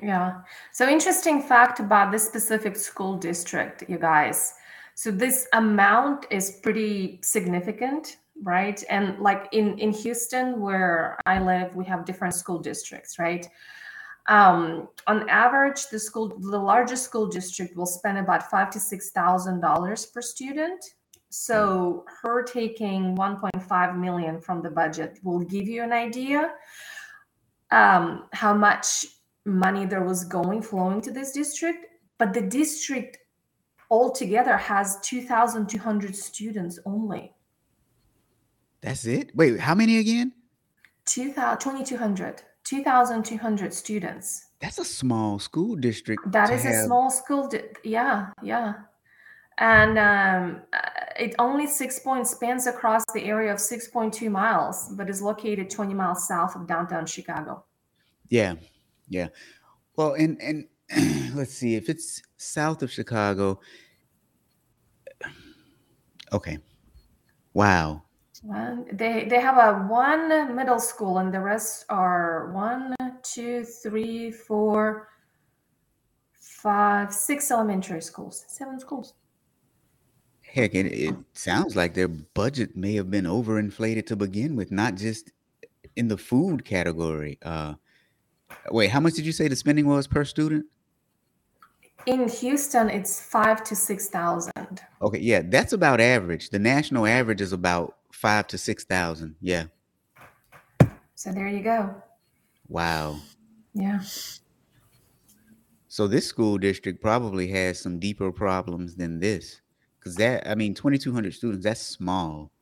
Yeah. 0.02 0.42
So 0.72 0.88
interesting 0.88 1.42
fact 1.42 1.80
about 1.80 2.12
this 2.12 2.26
specific 2.26 2.76
school 2.76 3.16
district, 3.16 3.84
you 3.88 3.98
guys. 3.98 4.54
So 4.94 5.10
this 5.10 5.48
amount 5.52 6.26
is 6.30 6.58
pretty 6.62 7.20
significant, 7.22 8.18
right? 8.42 8.82
And 8.88 9.18
like 9.20 9.48
in 9.52 9.78
in 9.78 9.92
Houston, 9.92 10.60
where 10.60 11.18
I 11.26 11.40
live, 11.40 11.74
we 11.74 11.84
have 11.86 12.04
different 12.04 12.34
school 12.34 12.58
districts, 12.58 13.18
right? 13.18 13.46
Um, 14.28 14.88
on 15.06 15.28
average, 15.28 15.88
the 15.88 15.98
school, 15.98 16.28
the 16.38 16.58
largest 16.58 17.04
school 17.04 17.26
district 17.26 17.76
will 17.76 17.86
spend 17.86 18.18
about 18.18 18.50
five 18.50 18.70
to 18.70 18.80
six 18.80 19.10
thousand 19.10 19.60
dollars 19.60 20.06
per 20.06 20.22
student. 20.22 20.84
So 21.30 22.04
her 22.22 22.42
taking 22.42 23.14
1.5 23.16 23.98
million 23.98 24.40
from 24.40 24.62
the 24.62 24.70
budget 24.70 25.20
will 25.22 25.38
give 25.38 25.68
you 25.68 25.84
an 25.84 25.92
idea 25.92 26.52
um, 27.70 28.24
how 28.32 28.52
much 28.52 29.06
money 29.44 29.86
there 29.86 30.02
was 30.02 30.24
going 30.24 30.60
flowing 30.60 31.00
to 31.02 31.12
this 31.12 31.30
district. 31.30 31.86
But 32.18 32.34
the 32.34 32.42
district 32.42 33.18
altogether 33.90 34.56
has 34.56 34.98
2,200 35.02 36.16
students 36.16 36.78
only. 36.84 37.32
That's 38.80 39.06
it. 39.06 39.34
Wait, 39.34 39.60
how 39.60 39.74
many 39.74 39.98
again? 39.98 40.32
2,000 41.06 41.58
2,200. 41.58 42.42
2,200 42.64 43.74
students. 43.74 44.46
That's 44.60 44.78
a 44.78 44.84
small 44.84 45.38
school 45.38 45.74
district. 45.76 46.30
That 46.30 46.50
is 46.50 46.64
is 46.64 46.82
a 46.82 46.84
small 46.84 47.10
school. 47.10 47.48
Di- 47.48 47.62
yeah, 47.82 48.30
yeah. 48.42 48.74
And 49.58 49.98
um, 49.98 50.62
uh, 50.72 50.78
it 51.18 51.34
only 51.38 51.66
six 51.66 51.98
points 51.98 52.30
spans 52.30 52.66
across 52.66 53.02
the 53.12 53.24
area 53.24 53.52
of 53.52 53.58
6.2 53.58 54.30
miles, 54.30 54.88
but 54.92 55.10
is 55.10 55.20
located 55.20 55.68
20 55.68 55.94
miles 55.94 56.26
south 56.26 56.56
of 56.56 56.66
downtown 56.66 57.06
Chicago. 57.06 57.64
Yeah, 58.28 58.54
yeah. 59.08 59.28
Well, 59.96 60.14
and 60.14 60.40
and 60.40 60.68
let's 61.36 61.52
see 61.52 61.74
if 61.74 61.88
it's 61.88 62.22
south 62.36 62.82
of 62.82 62.90
Chicago. 62.90 63.60
Okay. 66.32 66.58
Wow. 67.54 68.04
One, 68.42 68.86
they 68.90 69.26
they 69.26 69.38
have 69.40 69.58
a 69.58 69.86
one 69.86 70.56
middle 70.56 70.80
school, 70.80 71.18
and 71.18 71.32
the 71.32 71.40
rest 71.40 71.84
are 71.90 72.50
one, 72.52 72.94
two, 73.22 73.64
three, 73.64 74.30
four, 74.30 75.08
five, 76.32 77.12
six 77.12 77.50
elementary 77.50 78.00
schools, 78.00 78.44
seven 78.48 78.80
schools. 78.80 79.14
Heck, 80.40 80.74
it, 80.74 80.86
it 80.86 81.14
sounds 81.32 81.76
like 81.76 81.94
their 81.94 82.08
budget 82.08 82.76
may 82.76 82.94
have 82.94 83.10
been 83.10 83.24
overinflated 83.24 84.06
to 84.06 84.16
begin 84.16 84.56
with, 84.56 84.72
not 84.72 84.96
just 84.96 85.30
in 85.94 86.08
the 86.08 86.16
food 86.16 86.64
category. 86.64 87.38
Uh, 87.42 87.74
wait, 88.70 88.90
how 88.90 89.00
much 89.00 89.14
did 89.14 89.26
you 89.26 89.32
say 89.32 89.48
the 89.48 89.54
spending 89.54 89.86
was 89.86 90.06
per 90.06 90.24
student? 90.24 90.66
In 92.06 92.28
Houston, 92.28 92.88
it's 92.88 93.20
five 93.20 93.62
to 93.64 93.76
six 93.76 94.08
thousand. 94.08 94.80
Okay, 95.02 95.18
yeah, 95.18 95.42
that's 95.44 95.74
about 95.74 96.00
average. 96.00 96.48
The 96.48 96.58
national 96.58 97.06
average 97.06 97.42
is 97.42 97.52
about 97.52 97.96
five 98.20 98.46
to 98.48 98.58
six 98.58 98.84
thousand. 98.84 99.34
Yeah. 99.40 99.64
So 101.14 101.32
there 101.32 101.48
you 101.48 101.62
go. 101.62 101.94
Wow. 102.68 103.20
Yeah. 103.72 104.02
So 105.88 106.06
this 106.06 106.26
school 106.26 106.58
district 106.58 107.00
probably 107.02 107.48
has 107.48 107.80
some 107.80 107.98
deeper 107.98 108.30
problems 108.30 108.94
than 108.94 109.20
this, 109.20 109.60
because 109.98 110.16
that 110.16 110.46
I 110.46 110.54
mean, 110.54 110.74
twenty 110.74 110.98
two 110.98 111.12
hundred 111.12 111.34
students. 111.34 111.64
That's 111.64 111.80
small, 111.80 112.52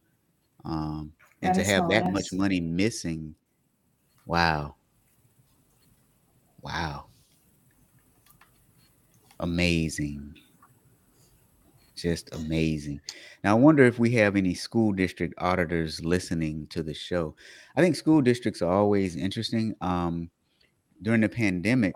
um, 0.64 1.12
and 1.42 1.54
That 1.54 1.64
to 1.64 1.70
have 1.70 1.88
that 1.90 2.12
much 2.12 2.32
money 2.32 2.60
missing, 2.60 3.34
wow, 4.26 4.76
wow, 6.62 7.08
amazing, 9.40 10.34
just 12.02 12.34
amazing. 12.34 13.00
Now 13.44 13.56
I 13.56 13.61
wonder 13.61 13.84
if 13.84 13.98
we 13.98 14.11
have 14.12 14.37
any 14.37 14.54
school 14.54 14.92
district 14.92 15.34
auditors 15.38 16.04
listening 16.04 16.66
to 16.68 16.82
the 16.82 16.94
show. 16.94 17.34
I 17.76 17.80
think 17.82 17.96
school 17.96 18.20
districts 18.20 18.62
are 18.62 18.72
always 18.72 19.16
interesting. 19.16 19.74
Um, 19.80 20.30
during 21.02 21.20
the 21.20 21.28
pandemic, 21.28 21.94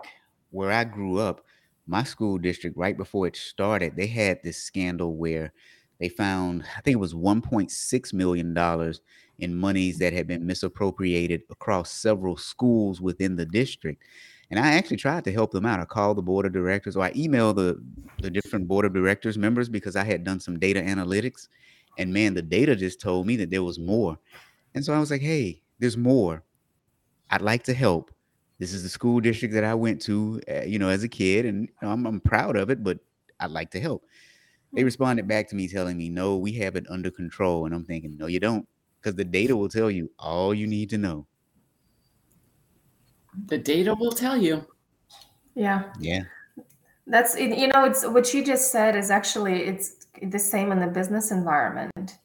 where 0.51 0.71
I 0.71 0.83
grew 0.83 1.17
up, 1.19 1.45
my 1.87 2.03
school 2.03 2.37
district, 2.37 2.77
right 2.77 2.95
before 2.95 3.27
it 3.27 3.35
started, 3.35 3.95
they 3.95 4.07
had 4.07 4.39
this 4.43 4.57
scandal 4.57 5.15
where 5.15 5.51
they 5.99 6.09
found, 6.09 6.63
I 6.77 6.81
think 6.81 6.95
it 6.95 6.99
was 6.99 7.13
$1.6 7.13 8.13
million 8.13 8.57
in 9.39 9.55
monies 9.55 9.97
that 9.99 10.13
had 10.13 10.27
been 10.27 10.45
misappropriated 10.45 11.43
across 11.49 11.91
several 11.91 12.37
schools 12.37 13.01
within 13.01 13.35
the 13.35 13.45
district. 13.45 14.03
And 14.53 14.63
I 14.65 14.73
actually 14.73 14.97
tried 14.97 15.25
to 15.25 15.33
help 15.33 15.51
them 15.51 15.65
out. 15.65 15.79
I 15.81 15.85
called 15.85 16.17
the 16.17 16.21
board 16.21 16.45
of 16.45 16.53
directors 16.53 16.95
or 16.95 17.03
I 17.03 17.11
emailed 17.13 17.55
the, 17.55 17.83
the 18.21 18.29
different 18.29 18.67
board 18.67 18.85
of 18.85 18.93
directors 18.93 19.37
members 19.37 19.67
because 19.69 19.95
I 19.95 20.03
had 20.05 20.23
done 20.23 20.39
some 20.39 20.59
data 20.59 20.81
analytics. 20.81 21.49
And 21.97 22.13
man, 22.13 22.35
the 22.35 22.43
data 22.43 22.75
just 22.75 23.01
told 23.01 23.27
me 23.27 23.35
that 23.37 23.49
there 23.49 23.63
was 23.63 23.79
more. 23.79 24.19
And 24.75 24.85
so 24.85 24.93
I 24.93 24.99
was 24.99 25.11
like, 25.11 25.21
hey, 25.21 25.61
there's 25.79 25.97
more. 25.97 26.43
I'd 27.31 27.41
like 27.41 27.63
to 27.65 27.73
help. 27.73 28.11
This 28.59 28.73
is 28.73 28.83
the 28.83 28.89
school 28.89 29.19
district 29.21 29.53
that 29.55 29.63
I 29.65 29.75
went 29.75 30.01
to, 30.03 30.41
uh, 30.49 30.61
you 30.63 30.79
know, 30.79 30.89
as 30.89 31.03
a 31.03 31.09
kid, 31.09 31.45
and 31.45 31.69
I'm, 31.81 32.05
I'm 32.05 32.21
proud 32.21 32.55
of 32.57 32.69
it, 32.69 32.83
but 32.83 32.99
I'd 33.39 33.51
like 33.51 33.71
to 33.71 33.81
help. 33.81 34.05
They 34.73 34.83
responded 34.85 35.27
back 35.27 35.49
to 35.49 35.55
me 35.55 35.67
telling 35.67 35.97
me, 35.97 36.09
no, 36.09 36.37
we 36.37 36.53
have 36.53 36.75
it 36.75 36.85
under 36.89 37.11
control. 37.11 37.65
And 37.65 37.75
I'm 37.75 37.85
thinking, 37.85 38.17
no, 38.17 38.27
you 38.27 38.39
don't. 38.39 38.67
because 39.01 39.15
the 39.15 39.25
data 39.25 39.55
will 39.57 39.69
tell 39.69 39.91
you 39.91 40.11
all 40.19 40.53
you 40.53 40.67
need 40.67 40.89
to 40.91 40.97
know. 40.99 41.27
The 43.47 43.57
data 43.57 43.93
will 43.93 44.11
tell 44.11 44.37
you. 44.37 44.65
Yeah. 45.55 45.91
Yeah. 45.99 46.23
That's 47.05 47.37
you 47.37 47.67
know 47.67 47.83
it's 47.83 48.05
what 48.05 48.33
you 48.33 48.43
just 48.45 48.71
said 48.71 48.95
is 48.95 49.11
actually 49.11 49.63
it's 49.63 50.07
the 50.21 50.39
same 50.39 50.71
in 50.71 50.79
the 50.79 50.87
business 50.87 51.31
environment. 51.31 52.17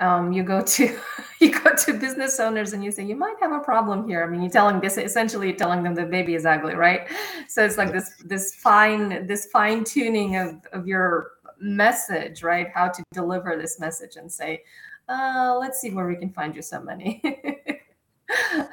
Um, 0.00 0.32
you 0.32 0.42
go 0.42 0.62
to 0.62 0.98
you 1.40 1.52
go 1.52 1.74
to 1.74 1.92
business 1.92 2.40
owners 2.40 2.72
and 2.72 2.82
you 2.82 2.90
say 2.90 3.04
you 3.04 3.16
might 3.16 3.36
have 3.40 3.52
a 3.52 3.60
problem 3.60 4.08
here. 4.08 4.24
I 4.24 4.28
mean, 4.28 4.42
you're 4.42 4.50
telling 4.50 4.80
this 4.80 4.98
essentially 4.98 5.48
you're 5.48 5.56
telling 5.56 5.82
them 5.82 5.94
the 5.94 6.06
baby 6.06 6.34
is 6.34 6.44
ugly, 6.44 6.74
right? 6.74 7.08
So 7.48 7.64
it's 7.64 7.78
like 7.78 7.92
this 7.92 8.10
this 8.24 8.56
fine 8.56 9.26
this 9.26 9.46
fine 9.46 9.84
tuning 9.84 10.36
of 10.36 10.66
of 10.72 10.88
your 10.88 11.32
message, 11.60 12.42
right? 12.42 12.68
How 12.74 12.88
to 12.88 13.02
deliver 13.12 13.56
this 13.56 13.78
message 13.78 14.16
and 14.16 14.30
say, 14.30 14.64
uh, 15.08 15.56
let's 15.60 15.80
see 15.80 15.90
where 15.90 16.06
we 16.06 16.16
can 16.16 16.30
find 16.30 16.56
you 16.56 16.62
some 16.62 16.84
money. 16.84 17.22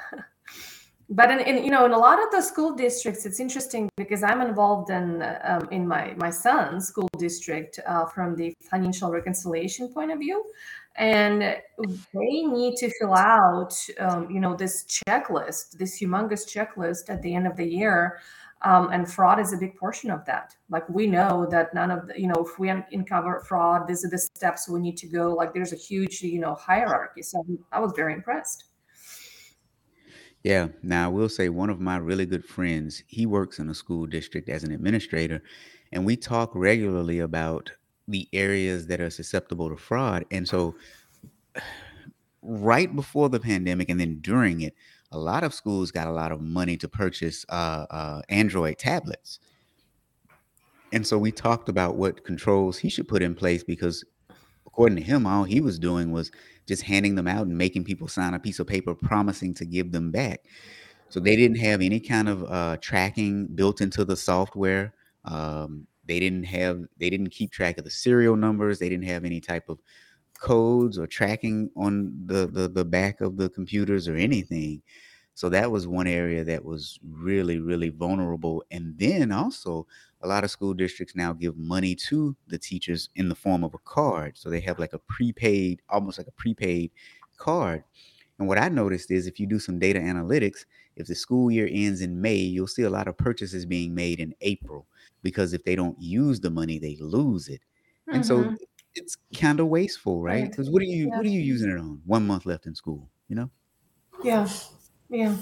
but 1.10 1.32
in, 1.32 1.40
in 1.40 1.64
you 1.64 1.72
know 1.72 1.86
in 1.86 1.94
a 1.94 1.98
lot 1.98 2.22
of 2.22 2.30
the 2.32 2.42
school 2.42 2.76
districts 2.76 3.26
it's 3.26 3.40
interesting 3.40 3.90
because 3.96 4.24
i'm 4.24 4.42
involved 4.42 4.90
in 4.90 5.24
um, 5.44 5.68
in 5.72 5.88
my 5.88 6.14
my 6.18 6.30
son's 6.30 6.88
school 6.88 7.08
district 7.18 7.80
uh, 7.86 8.06
from 8.06 8.36
the 8.36 8.54
financial 8.62 9.12
reconciliation 9.12 9.90
point 9.90 10.12
of 10.12 10.20
view. 10.20 10.44
And 10.96 11.42
they 11.42 12.42
need 12.42 12.76
to 12.78 12.90
fill 13.00 13.14
out 13.14 13.74
um, 14.00 14.32
you 14.32 14.40
know 14.40 14.56
this 14.56 14.84
checklist 14.86 15.78
this 15.78 16.00
humongous 16.00 16.44
checklist 16.48 17.10
at 17.10 17.22
the 17.22 17.34
end 17.36 17.48
of 17.48 17.56
the 17.56 17.68
year. 17.68 18.20
Um, 18.64 18.90
and 18.92 19.08
fraud 19.08 19.40
is 19.40 19.54
a 19.54 19.58
big 19.58 19.76
portion 19.76 20.10
of 20.10 20.26
that. 20.26 20.56
Like 20.72 20.90
we 20.90 21.06
know 21.06 21.46
that 21.52 21.76
none 21.76 21.92
of 21.92 22.08
the 22.08 22.20
you 22.20 22.28
know 22.28 22.44
if 22.48 22.58
we 22.58 22.70
uncover 22.70 23.42
fraud 23.48 23.88
these 23.88 24.04
are 24.04 24.10
the 24.10 24.18
steps 24.18 24.68
we 24.68 24.80
need 24.80 24.98
to 24.98 25.08
go. 25.08 25.34
Like 25.34 25.54
there's 25.54 25.74
a 25.74 25.82
huge 25.90 26.22
you 26.22 26.40
know 26.40 26.56
hierarchy. 26.56 27.22
So 27.22 27.46
i 27.72 27.80
was 27.80 27.94
very 27.96 28.14
impressed 28.14 28.67
Yeah. 30.44 30.70
Now, 30.82 31.06
I 31.06 31.08
will 31.10 31.30
say 31.30 31.50
one 31.50 31.70
of 31.70 31.80
my 31.80 31.98
really 31.98 32.26
good 32.26 32.46
friends, 32.46 33.04
he 33.08 33.26
works 33.26 33.60
in 33.60 33.70
a 33.70 33.76
school 33.76 34.06
district 34.06 34.50
as 34.50 34.64
an 34.64 34.72
administrator, 34.72 35.42
and 35.92 36.06
we 36.06 36.16
talk 36.16 36.52
regularly 36.54 37.20
about 37.20 37.72
the 38.08 38.28
areas 38.32 38.88
that 38.88 39.02
are 39.02 39.10
susceptible 39.10 39.70
to 39.70 39.78
fraud. 39.78 40.26
And 40.32 40.48
so, 40.48 40.76
right 42.42 42.96
before 42.96 43.30
the 43.30 43.40
pandemic 43.40 43.90
and 43.90 44.00
then 44.00 44.20
during 44.22 44.62
it, 44.62 44.74
a 45.12 45.18
lot 45.18 45.44
of 45.44 45.54
schools 45.54 45.92
got 45.92 46.08
a 46.08 46.12
lot 46.12 46.32
of 46.32 46.42
money 46.42 46.78
to 46.78 46.88
purchase 46.88 47.46
uh, 47.50 47.86
uh, 47.90 48.22
Android 48.30 48.78
tablets. 48.78 49.40
And 50.94 51.06
so, 51.06 51.18
we 51.18 51.32
talked 51.32 51.68
about 51.68 51.98
what 51.98 52.24
controls 52.24 52.78
he 52.78 52.90
should 52.90 53.08
put 53.08 53.22
in 53.22 53.36
place 53.36 53.64
because, 53.64 54.06
according 54.66 54.98
to 54.98 55.04
him, 55.04 55.26
all 55.26 55.44
he 55.44 55.60
was 55.60 55.80
doing 55.80 56.12
was 56.12 56.32
just 56.68 56.84
handing 56.84 57.16
them 57.16 57.28
out 57.28 57.48
and 57.48 57.58
making 57.58 57.84
people 57.86 58.08
sign 58.08 58.34
a 58.34 58.40
piece 58.40 58.60
of 58.60 58.68
paper 58.68 58.94
promising 58.94 59.54
to 59.56 59.66
give 59.66 59.92
them 59.92 60.12
back. 60.12 60.42
So 61.10 61.20
they 61.20 61.36
didn't 61.36 61.58
have 61.58 61.82
any 61.82 62.00
kind 62.00 62.28
of 62.28 62.44
uh, 62.44 62.78
tracking 62.82 63.48
built 63.48 63.80
into 63.82 64.04
the 64.04 64.18
software. 64.18 64.94
Um, 65.24 65.88
they 66.06 66.20
didn't 66.20 66.44
have 66.44 66.84
they 66.98 67.10
didn't 67.10 67.30
keep 67.30 67.52
track 67.52 67.78
of 67.78 67.84
the 67.84 67.90
serial 67.90 68.36
numbers. 68.36 68.80
They 68.80 68.90
didn't 68.90 69.06
have 69.06 69.26
any 69.26 69.40
type 69.40 69.70
of 69.70 69.80
codes 70.40 70.98
or 71.00 71.08
tracking 71.08 71.70
on 71.76 72.14
the 72.26 72.48
the, 72.48 72.68
the 72.68 72.86
back 72.86 73.22
of 73.22 73.38
the 73.38 73.50
computers 73.50 74.08
or 74.08 74.16
anything. 74.16 74.82
So 75.34 75.50
that 75.50 75.72
was 75.72 75.88
one 75.88 76.08
area 76.08 76.44
that 76.44 76.64
was 76.64 77.00
really 77.10 77.60
really 77.60 77.90
vulnerable. 77.90 78.64
And 78.72 78.98
then 78.98 79.32
also 79.32 79.88
a 80.22 80.28
lot 80.28 80.44
of 80.44 80.52
school 80.52 80.74
districts 80.74 81.16
now 81.16 81.34
give 81.34 81.58
money 81.58 81.96
to 81.96 82.36
the 82.48 82.58
teachers 82.58 83.10
in 83.16 83.30
the 83.30 83.36
form 83.36 83.64
of 83.64 83.74
a 83.74 83.80
card. 83.80 84.38
So 84.38 84.50
they 84.50 84.62
have 84.62 84.80
like 84.80 84.94
a 84.94 85.00
prepaid, 85.00 85.82
almost 85.90 86.18
like 86.18 86.28
a 86.28 86.32
prepaid 86.32 86.92
card. 87.38 87.84
And 88.40 88.48
what 88.48 88.58
I 88.60 88.70
noticed 88.70 89.10
is 89.12 89.26
if 89.28 89.40
you 89.40 89.48
do 89.48 89.60
some 89.60 89.80
data 89.80 90.00
analytics, 90.00 90.66
if 90.96 91.08
the 91.08 91.16
school 91.16 91.50
year 91.52 91.68
ends 91.72 92.02
in 92.02 92.22
May, 92.22 92.36
you'll 92.38 92.68
see 92.68 92.84
a 92.84 92.90
lot 92.90 93.08
of 93.08 93.18
purchases 93.18 93.66
being 93.66 93.96
made 93.96 94.20
in 94.20 94.34
April 94.42 94.88
because 95.24 95.54
if 95.54 95.64
they 95.64 95.76
don't 95.76 96.00
use 96.00 96.40
the 96.40 96.50
money, 96.52 96.80
they 96.80 96.98
lose 96.98 97.48
it. 97.48 97.62
And 98.12 98.26
so 98.26 98.52
Mhm. 98.52 98.58
it's 98.96 99.18
kind 99.36 99.60
of 99.60 99.68
wasteful, 99.68 100.22
right? 100.22 100.44
Right. 100.44 100.52
Because 100.52 100.70
what 100.70 100.82
are 100.82 100.86
you 100.86 101.10
Yeah. 101.10 101.18
what 101.18 101.26
are 101.26 101.30
you 101.30 101.42
using 101.42 101.70
it 101.72 101.78
on? 101.80 102.02
One 102.06 102.26
month 102.28 102.46
left 102.46 102.66
in 102.68 102.76
school, 102.76 103.10
you 103.28 103.36
know? 103.36 103.50
Yeah, 104.24 104.48
yeah. 105.10 105.38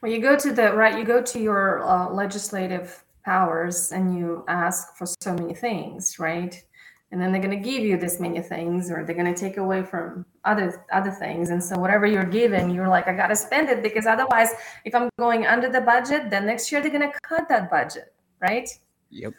Well, 0.00 0.10
you 0.12 0.20
go 0.20 0.36
to 0.36 0.52
the 0.52 0.72
right. 0.74 0.98
You 0.98 1.04
go 1.04 1.22
to 1.22 1.40
your 1.40 1.82
uh, 1.84 2.10
legislative 2.10 3.01
powers 3.24 3.92
and 3.92 4.16
you 4.16 4.44
ask 4.48 4.96
for 4.96 5.06
so 5.20 5.34
many 5.34 5.54
things, 5.54 6.18
right? 6.18 6.62
And 7.10 7.20
then 7.20 7.30
they're 7.30 7.42
going 7.42 7.62
to 7.62 7.70
give 7.70 7.84
you 7.84 7.98
this 7.98 8.20
many 8.20 8.40
things, 8.40 8.90
or 8.90 9.04
they're 9.04 9.14
going 9.14 9.32
to 9.32 9.38
take 9.38 9.58
away 9.58 9.82
from 9.82 10.24
other 10.44 10.84
other 10.92 11.10
things. 11.10 11.50
And 11.50 11.62
so 11.62 11.78
whatever 11.78 12.06
you're 12.06 12.24
given, 12.24 12.70
you're 12.70 12.88
like, 12.88 13.06
I 13.06 13.14
got 13.14 13.26
to 13.26 13.36
spend 13.36 13.68
it 13.68 13.82
because 13.82 14.06
otherwise, 14.06 14.48
if 14.86 14.94
I'm 14.94 15.10
going 15.18 15.46
under 15.46 15.68
the 15.68 15.82
budget, 15.82 16.30
then 16.30 16.46
next 16.46 16.72
year 16.72 16.80
they're 16.80 16.90
going 16.90 17.12
to 17.12 17.18
cut 17.22 17.48
that 17.50 17.70
budget, 17.70 18.14
right? 18.40 18.68
Yep. 19.10 19.34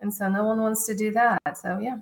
And 0.00 0.12
so 0.12 0.28
no 0.28 0.44
one 0.44 0.60
wants 0.60 0.86
to 0.86 0.94
do 0.94 1.12
that. 1.12 1.40
So 1.56 1.78
yeah. 1.80 1.96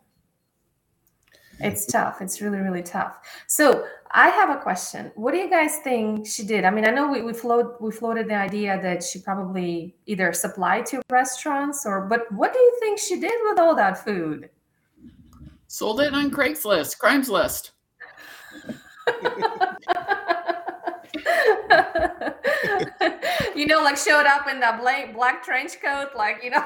It's 1.61 1.87
tough. 1.87 2.21
It's 2.21 2.41
really, 2.41 2.59
really 2.59 2.83
tough. 2.83 3.19
So 3.47 3.87
I 4.15 4.29
have 4.29 4.51
a 4.51 4.61
question. 4.61 5.11
What 5.15 5.33
do 5.33 5.39
you 5.39 5.49
guys 5.49 5.79
think 5.79 6.27
she 6.27 6.45
did? 6.45 6.67
I 6.67 6.71
mean, 6.71 6.87
I 6.87 6.91
know 6.91 7.11
we, 7.11 7.23
we 7.23 7.33
float 7.33 7.81
we 7.81 7.91
floated 7.91 8.29
the 8.29 8.35
idea 8.35 8.79
that 8.83 9.03
she 9.03 9.21
probably 9.21 9.97
either 10.05 10.35
supplied 10.35 10.85
to 10.87 11.01
restaurants 11.11 11.87
or 11.87 12.03
but 12.03 12.31
what 12.31 12.53
do 12.53 12.59
you 12.59 12.77
think 12.81 12.99
she 12.99 13.19
did 13.19 13.33
with 13.45 13.59
all 13.59 13.75
that 13.75 14.05
food? 14.05 14.51
Sold 15.67 16.03
it 16.03 16.13
on 16.13 16.31
Craigslist, 16.31 16.99
Crimes 16.99 17.31
List. 17.31 17.71
you 23.57 23.67
know, 23.67 23.83
like 23.83 23.97
showed 23.97 24.27
up 24.27 24.47
in 24.47 24.61
that 24.61 24.79
black 24.79 25.15
black 25.15 25.43
trench 25.43 25.81
coat, 25.81 26.11
like 26.15 26.45
you 26.45 26.51
know, 26.51 26.65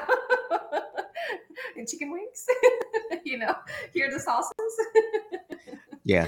and 1.77 1.87
chicken 1.87 2.11
wings. 2.11 2.45
you 3.23 3.37
know, 3.37 3.55
here 3.93 4.09
are 4.09 4.11
the 4.11 4.19
sauces. 4.19 4.53
Yeah. 6.03 6.27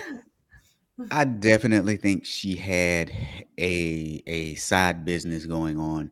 I 1.11 1.23
definitely 1.25 1.97
think 1.97 2.25
she 2.25 2.55
had 2.55 3.11
a 3.57 4.23
a 4.27 4.55
side 4.55 5.05
business 5.05 5.45
going 5.45 5.77
on 5.79 6.11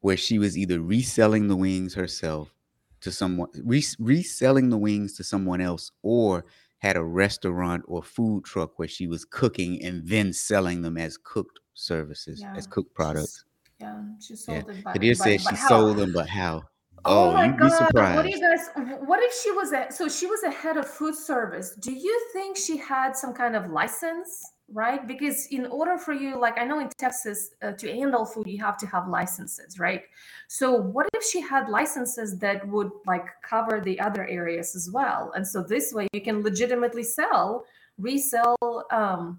where 0.00 0.16
she 0.16 0.38
was 0.38 0.56
either 0.58 0.80
reselling 0.80 1.48
the 1.48 1.56
wings 1.56 1.94
herself 1.94 2.52
to 3.00 3.10
someone 3.12 3.48
res- 3.64 3.96
reselling 3.98 4.70
the 4.70 4.78
wings 4.78 5.14
to 5.16 5.24
someone 5.24 5.60
else 5.60 5.90
or 6.02 6.44
had 6.78 6.96
a 6.96 7.02
restaurant 7.04 7.82
or 7.86 8.02
food 8.02 8.44
truck 8.44 8.78
where 8.78 8.88
she 8.88 9.06
was 9.06 9.24
cooking 9.24 9.82
and 9.82 10.06
then 10.06 10.32
selling 10.32 10.82
them 10.82 10.98
as 10.98 11.16
cooked 11.16 11.58
services 11.74 12.40
Yeah, 12.40 12.54
as 12.56 12.66
cooked 12.66 12.90
she's- 12.90 12.94
products. 12.96 13.44
Yeah, 13.80 14.02
she 14.20 14.34
Yeah. 14.34 14.38
sold. 14.38 14.66
But, 14.66 14.92
Kadir 14.94 15.14
but- 15.14 15.24
but 15.24 15.40
she 15.40 15.56
how? 15.56 15.68
sold 15.68 15.96
them, 15.96 16.12
but 16.12 16.28
how? 16.28 16.62
Oh, 17.04 17.30
Oh, 17.30 17.32
my 17.32 17.48
god! 17.48 17.90
What 17.94 18.22
do 18.22 18.30
you 18.30 18.40
guys? 18.40 18.70
What 19.04 19.22
if 19.22 19.34
she 19.34 19.50
was 19.50 19.72
a 19.72 19.86
so 19.90 20.08
she 20.08 20.26
was 20.26 20.42
a 20.42 20.50
head 20.50 20.76
of 20.76 20.88
food 20.88 21.14
service? 21.14 21.74
Do 21.78 21.92
you 21.92 22.28
think 22.32 22.56
she 22.56 22.76
had 22.76 23.16
some 23.16 23.34
kind 23.34 23.54
of 23.56 23.70
license? 23.70 24.42
Right, 24.72 25.06
because 25.06 25.46
in 25.48 25.66
order 25.66 25.98
for 25.98 26.14
you, 26.14 26.40
like 26.40 26.58
I 26.58 26.64
know 26.64 26.80
in 26.80 26.88
Texas, 26.96 27.50
uh, 27.60 27.72
to 27.72 27.92
handle 27.92 28.24
food, 28.24 28.46
you 28.46 28.64
have 28.64 28.78
to 28.78 28.86
have 28.86 29.06
licenses, 29.08 29.78
right? 29.78 30.04
So 30.48 30.72
what 30.72 31.06
if 31.12 31.22
she 31.22 31.42
had 31.42 31.68
licenses 31.68 32.38
that 32.38 32.66
would 32.68 32.90
like 33.06 33.26
cover 33.42 33.82
the 33.84 34.00
other 34.00 34.26
areas 34.26 34.74
as 34.74 34.90
well? 34.90 35.32
And 35.36 35.46
so 35.46 35.62
this 35.62 35.92
way, 35.92 36.08
you 36.14 36.22
can 36.22 36.42
legitimately 36.42 37.02
sell, 37.02 37.66
resell 37.98 38.56
um, 38.90 39.38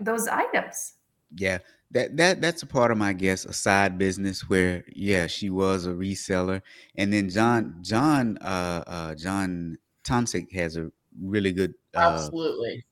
those 0.00 0.28
items. 0.28 0.94
Yeah, 1.36 1.58
that 1.92 2.16
that 2.16 2.40
that's 2.40 2.62
a 2.62 2.66
part 2.66 2.90
of 2.90 2.98
my 2.98 3.12
guess, 3.12 3.44
a 3.44 3.52
side 3.52 3.98
business 3.98 4.48
where 4.48 4.84
yeah, 4.94 5.26
she 5.26 5.50
was 5.50 5.86
a 5.86 5.90
reseller, 5.90 6.62
and 6.96 7.12
then 7.12 7.28
John 7.28 7.78
John 7.82 8.38
uh 8.38 8.84
uh 8.86 9.14
John 9.14 9.76
Tomsick 10.04 10.52
has 10.52 10.76
a 10.76 10.90
really 11.20 11.52
good 11.52 11.74
uh 11.94 12.00
Absolutely. 12.14 12.84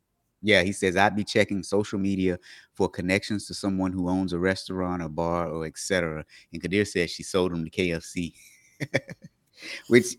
yeah 0.43 0.63
he 0.63 0.73
says 0.73 0.97
I'd 0.97 1.15
be 1.15 1.25
checking 1.25 1.63
social 1.63 1.99
media 1.99 2.39
for 2.75 2.89
connections 2.89 3.47
to 3.47 3.55
someone 3.55 3.93
who 3.93 4.09
owns 4.09 4.33
a 4.33 4.39
restaurant, 4.39 5.03
a 5.03 5.09
bar, 5.09 5.49
or 5.49 5.67
etc. 5.67 6.25
And 6.53 6.63
Kadir 6.63 6.85
says 6.85 7.11
she 7.11 7.23
sold 7.23 7.53
them 7.53 7.65
to 7.65 7.71
KFC, 7.71 8.35
which 9.89 10.17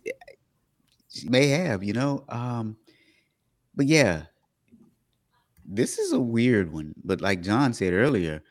she 1.10 1.28
may 1.28 1.48
have, 1.48 1.84
you 1.84 1.94
know. 1.94 2.24
Um, 2.30 2.78
but 3.76 3.88
yeah, 3.88 4.24
this 5.70 6.00
is 6.00 6.12
a 6.12 6.20
weird 6.20 6.74
one. 6.74 6.94
But 7.04 7.22
like 7.22 7.42
John 7.42 7.74
said 7.74 7.94
earlier, 7.94 8.42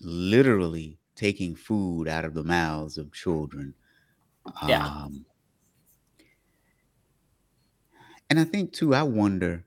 literally 0.00 0.98
taking 1.14 1.54
food 1.54 2.08
out 2.08 2.24
of 2.24 2.34
the 2.34 2.42
mouths 2.42 2.98
of 2.98 3.12
children. 3.12 3.72
Yeah. 4.66 4.84
Um, 4.84 5.24
and 8.28 8.40
I 8.40 8.44
think 8.44 8.72
too, 8.72 8.94
I 8.94 9.02
wonder 9.02 9.64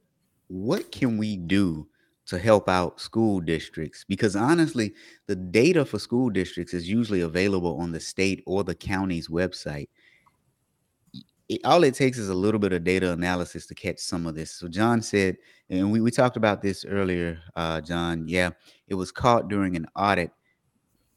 what 0.48 0.92
can 0.92 1.18
we 1.18 1.38
do 1.38 1.88
to 2.26 2.38
help 2.38 2.68
out 2.68 3.00
school 3.00 3.40
districts? 3.40 4.06
Because 4.08 4.36
honestly, 4.36 4.94
the 5.28 5.36
data 5.36 5.86
for 5.86 6.00
school 6.00 6.30
districts 6.30 6.74
is 6.74 6.90
usually 6.90 7.22
available 7.22 7.78
on 7.78 7.92
the 7.92 8.00
state 8.00 8.44
or 8.46 8.64
the 8.64 8.76
county's 8.76 9.30
website. 9.30 9.88
It, 11.50 11.62
all 11.66 11.84
it 11.84 11.94
takes 11.94 12.18
is 12.18 12.30
a 12.30 12.34
little 12.34 12.60
bit 12.60 12.74
of 12.74 12.84
data 12.84 13.12
analysis 13.12 13.66
to 13.68 13.76
catch 13.76 14.00
some 14.00 14.26
of 14.26 14.36
this. 14.36 14.52
So 14.52 14.68
John 14.68 15.02
said, 15.02 15.38
and 15.70 15.92
we, 15.92 16.02
we 16.02 16.12
talked 16.12 16.38
about 16.38 16.62
this 16.62 16.86
earlier, 16.86 17.40
uh, 17.56 17.82
John. 17.82 18.28
Yeah, 18.28 18.52
it 18.88 18.96
was 18.96 19.12
caught 19.12 19.50
during 19.50 19.76
an 19.76 19.86
audit 19.96 20.32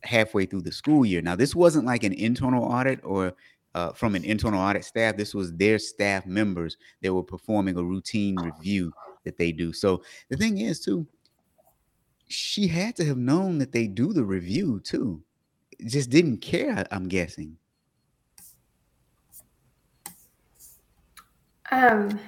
halfway 0.03 0.47
through 0.47 0.62
the 0.62 0.73
school 0.73 1.05
year. 1.05 1.23
Now, 1.23 1.37
this 1.37 1.55
wasn't 1.55 1.87
like 1.87 2.05
an 2.05 2.12
internal 2.12 2.65
audit 2.65 3.01
or 3.05 3.33
uh, 3.75 3.93
from 3.93 4.15
an 4.15 4.25
internal 4.25 4.61
audit 4.61 4.85
staff. 4.85 5.17
This 5.17 5.35
was 5.35 5.53
their 5.55 5.79
staff 5.79 6.27
members 6.27 6.77
that 7.03 7.12
were 7.12 7.23
performing 7.23 7.77
a 7.77 7.85
routine 7.85 8.37
review 8.37 8.93
that 9.25 9.37
they 9.37 9.53
do. 9.53 9.73
So 9.73 10.03
the 10.31 10.37
thing 10.37 10.59
is, 10.59 10.81
too, 10.81 11.07
she 12.29 12.67
had 12.67 12.97
to 12.97 13.05
have 13.05 13.19
known 13.19 13.59
that 13.59 13.73
they 13.73 13.87
do 13.87 14.12
the 14.12 14.25
review 14.25 14.81
too. 14.81 15.23
Just 15.87 16.11
didn't 16.11 16.39
care, 16.39 16.87
I'm 16.91 17.09
guessing. 17.09 17.57
Um, 21.72 22.20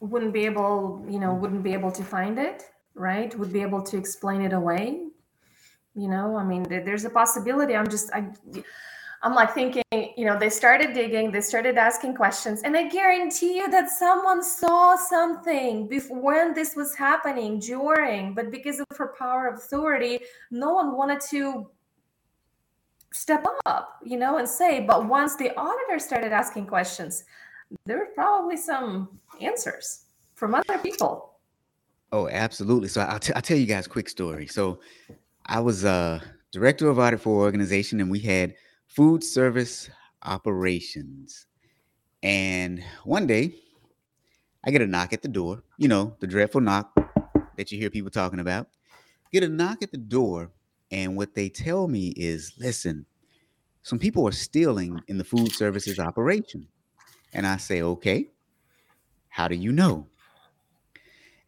wouldn't 0.00 0.32
be 0.32 0.46
able, 0.46 1.04
you 1.08 1.18
know, 1.18 1.34
wouldn't 1.34 1.62
be 1.62 1.72
able 1.72 1.90
to 1.92 2.04
find 2.04 2.38
it, 2.38 2.64
right? 2.94 3.36
Would 3.38 3.52
be 3.52 3.62
able 3.62 3.82
to 3.82 3.96
explain 3.96 4.42
it 4.42 4.52
away. 4.52 5.08
You 5.94 6.08
know, 6.08 6.36
I 6.36 6.44
mean, 6.44 6.62
there's 6.62 7.04
a 7.04 7.10
possibility. 7.10 7.74
I'm 7.74 7.88
just, 7.88 8.12
I, 8.12 8.28
I'm 9.22 9.34
like 9.34 9.52
thinking, 9.52 9.82
you 9.90 10.24
know, 10.24 10.38
they 10.38 10.48
started 10.48 10.94
digging, 10.94 11.32
they 11.32 11.40
started 11.40 11.76
asking 11.76 12.14
questions, 12.14 12.62
and 12.62 12.76
I 12.76 12.88
guarantee 12.88 13.56
you 13.56 13.68
that 13.68 13.90
someone 13.90 14.44
saw 14.44 14.94
something 14.94 15.88
before 15.88 16.20
when 16.20 16.54
this 16.54 16.76
was 16.76 16.94
happening 16.94 17.58
during, 17.58 18.34
but 18.34 18.52
because 18.52 18.78
of 18.78 18.86
her 18.96 19.12
power 19.18 19.48
of 19.48 19.54
authority, 19.54 20.20
no 20.52 20.72
one 20.74 20.96
wanted 20.96 21.20
to 21.30 21.68
step 23.12 23.44
up, 23.66 23.98
you 24.04 24.18
know, 24.18 24.38
and 24.38 24.48
say. 24.48 24.80
But 24.80 25.08
once 25.08 25.34
the 25.34 25.52
auditor 25.56 25.98
started 25.98 26.32
asking 26.32 26.66
questions, 26.66 27.24
there 27.84 27.98
were 27.98 28.10
probably 28.14 28.56
some 28.56 29.18
answers 29.40 30.04
from 30.34 30.54
other 30.54 30.78
people. 30.78 31.34
Oh, 32.12 32.28
absolutely. 32.28 32.88
So 32.88 33.02
I'll, 33.02 33.18
t- 33.18 33.32
I'll 33.34 33.42
tell 33.42 33.58
you 33.58 33.66
guys 33.66 33.86
a 33.86 33.90
quick 33.90 34.08
story. 34.08 34.46
So 34.46 34.80
I 35.46 35.60
was 35.60 35.84
uh 35.84 36.20
director 36.52 36.88
of 36.88 36.98
audit 36.98 37.20
for 37.20 37.42
organization, 37.42 38.00
and 38.00 38.10
we 38.10 38.20
had 38.20 38.54
food 38.86 39.22
service 39.22 39.90
operations. 40.22 41.46
And 42.22 42.82
one 43.04 43.26
day, 43.26 43.54
I 44.64 44.70
get 44.70 44.82
a 44.82 44.86
knock 44.86 45.12
at 45.12 45.22
the 45.22 45.28
door. 45.28 45.62
You 45.76 45.88
know, 45.88 46.16
the 46.20 46.26
dreadful 46.26 46.60
knock 46.60 46.92
that 47.56 47.70
you 47.70 47.78
hear 47.78 47.90
people 47.90 48.10
talking 48.10 48.40
about. 48.40 48.68
Get 49.32 49.44
a 49.44 49.48
knock 49.48 49.82
at 49.82 49.90
the 49.90 49.98
door, 49.98 50.50
and 50.90 51.16
what 51.16 51.34
they 51.34 51.48
tell 51.48 51.86
me 51.86 52.08
is, 52.16 52.54
listen, 52.58 53.04
some 53.82 53.98
people 53.98 54.26
are 54.26 54.32
stealing 54.32 55.00
in 55.06 55.18
the 55.18 55.24
food 55.24 55.52
services 55.52 55.98
operation. 55.98 56.66
And 57.32 57.46
I 57.46 57.56
say, 57.56 57.82
okay, 57.82 58.28
how 59.28 59.48
do 59.48 59.54
you 59.54 59.72
know? 59.72 60.06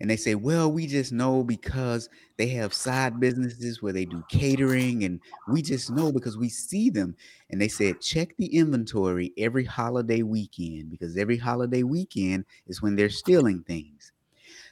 And 0.00 0.08
they 0.08 0.16
say, 0.16 0.34
well, 0.34 0.72
we 0.72 0.86
just 0.86 1.12
know 1.12 1.44
because 1.44 2.08
they 2.38 2.48
have 2.48 2.72
side 2.72 3.20
businesses 3.20 3.82
where 3.82 3.92
they 3.92 4.06
do 4.06 4.24
catering, 4.30 5.04
and 5.04 5.20
we 5.46 5.60
just 5.60 5.90
know 5.90 6.10
because 6.10 6.38
we 6.38 6.48
see 6.48 6.88
them. 6.88 7.14
And 7.50 7.60
they 7.60 7.68
said, 7.68 8.00
check 8.00 8.34
the 8.38 8.46
inventory 8.46 9.34
every 9.36 9.64
holiday 9.64 10.22
weekend 10.22 10.90
because 10.90 11.18
every 11.18 11.36
holiday 11.36 11.82
weekend 11.82 12.46
is 12.66 12.80
when 12.80 12.96
they're 12.96 13.10
stealing 13.10 13.62
things. 13.62 14.12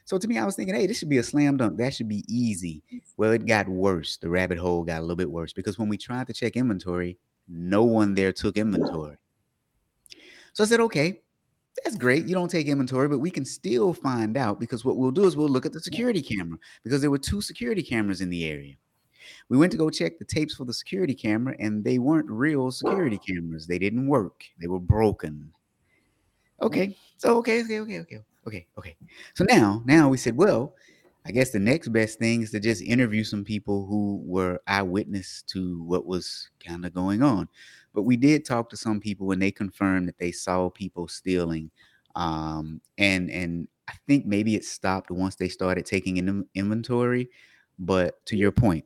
So 0.06 0.16
to 0.16 0.26
me, 0.26 0.38
I 0.38 0.46
was 0.46 0.56
thinking, 0.56 0.74
hey, 0.74 0.86
this 0.86 0.98
should 0.98 1.10
be 1.10 1.18
a 1.18 1.22
slam 1.22 1.58
dunk. 1.58 1.76
That 1.76 1.92
should 1.92 2.08
be 2.08 2.24
easy. 2.26 2.82
Well, 3.18 3.32
it 3.32 3.44
got 3.44 3.68
worse. 3.68 4.16
The 4.16 4.30
rabbit 4.30 4.56
hole 4.56 4.82
got 4.82 5.00
a 5.00 5.02
little 5.02 5.16
bit 5.16 5.30
worse 5.30 5.52
because 5.52 5.78
when 5.78 5.90
we 5.90 5.98
tried 5.98 6.28
to 6.28 6.32
check 6.32 6.56
inventory, 6.56 7.18
no 7.46 7.82
one 7.82 8.14
there 8.14 8.32
took 8.32 8.56
inventory. 8.56 9.18
So 10.58 10.64
I 10.64 10.66
said, 10.66 10.80
okay, 10.80 11.20
that's 11.84 11.94
great. 11.94 12.26
You 12.26 12.34
don't 12.34 12.50
take 12.50 12.66
inventory, 12.66 13.06
but 13.06 13.20
we 13.20 13.30
can 13.30 13.44
still 13.44 13.94
find 13.94 14.36
out 14.36 14.58
because 14.58 14.84
what 14.84 14.96
we'll 14.96 15.12
do 15.12 15.24
is 15.24 15.36
we'll 15.36 15.48
look 15.48 15.64
at 15.64 15.72
the 15.72 15.78
security 15.78 16.20
camera 16.20 16.58
because 16.82 17.00
there 17.00 17.12
were 17.12 17.18
two 17.18 17.40
security 17.40 17.80
cameras 17.80 18.22
in 18.22 18.28
the 18.28 18.44
area. 18.44 18.74
We 19.48 19.56
went 19.56 19.70
to 19.70 19.78
go 19.78 19.88
check 19.88 20.18
the 20.18 20.24
tapes 20.24 20.56
for 20.56 20.64
the 20.64 20.74
security 20.74 21.14
camera, 21.14 21.54
and 21.60 21.84
they 21.84 22.00
weren't 22.00 22.28
real 22.28 22.72
security 22.72 23.20
cameras. 23.24 23.68
They 23.68 23.78
didn't 23.78 24.08
work. 24.08 24.42
They 24.60 24.66
were 24.66 24.80
broken. 24.80 25.52
Okay. 26.60 26.96
So 27.18 27.36
okay, 27.36 27.62
okay, 27.62 27.78
okay, 27.78 28.00
okay, 28.00 28.24
okay, 28.44 28.66
okay. 28.76 28.96
So 29.34 29.44
now, 29.44 29.84
now 29.86 30.08
we 30.08 30.16
said, 30.16 30.36
well, 30.36 30.74
I 31.24 31.30
guess 31.30 31.50
the 31.50 31.60
next 31.60 31.88
best 31.88 32.18
thing 32.18 32.42
is 32.42 32.50
to 32.50 32.58
just 32.58 32.82
interview 32.82 33.22
some 33.22 33.44
people 33.44 33.86
who 33.86 34.20
were 34.24 34.60
eyewitness 34.66 35.44
to 35.52 35.84
what 35.84 36.04
was 36.04 36.50
kind 36.66 36.84
of 36.84 36.92
going 36.92 37.22
on. 37.22 37.48
But 37.94 38.02
we 38.02 38.16
did 38.16 38.44
talk 38.44 38.68
to 38.70 38.76
some 38.76 39.00
people 39.00 39.32
and 39.32 39.40
they 39.40 39.50
confirmed 39.50 40.08
that 40.08 40.18
they 40.18 40.32
saw 40.32 40.68
people 40.68 41.08
stealing. 41.08 41.70
Um, 42.14 42.80
and 42.98 43.30
and 43.30 43.68
I 43.88 43.94
think 44.06 44.26
maybe 44.26 44.54
it 44.54 44.64
stopped 44.64 45.10
once 45.10 45.36
they 45.36 45.48
started 45.48 45.86
taking 45.86 46.18
in 46.18 46.46
inventory. 46.54 47.30
But 47.78 48.24
to 48.26 48.36
your 48.36 48.52
point, 48.52 48.84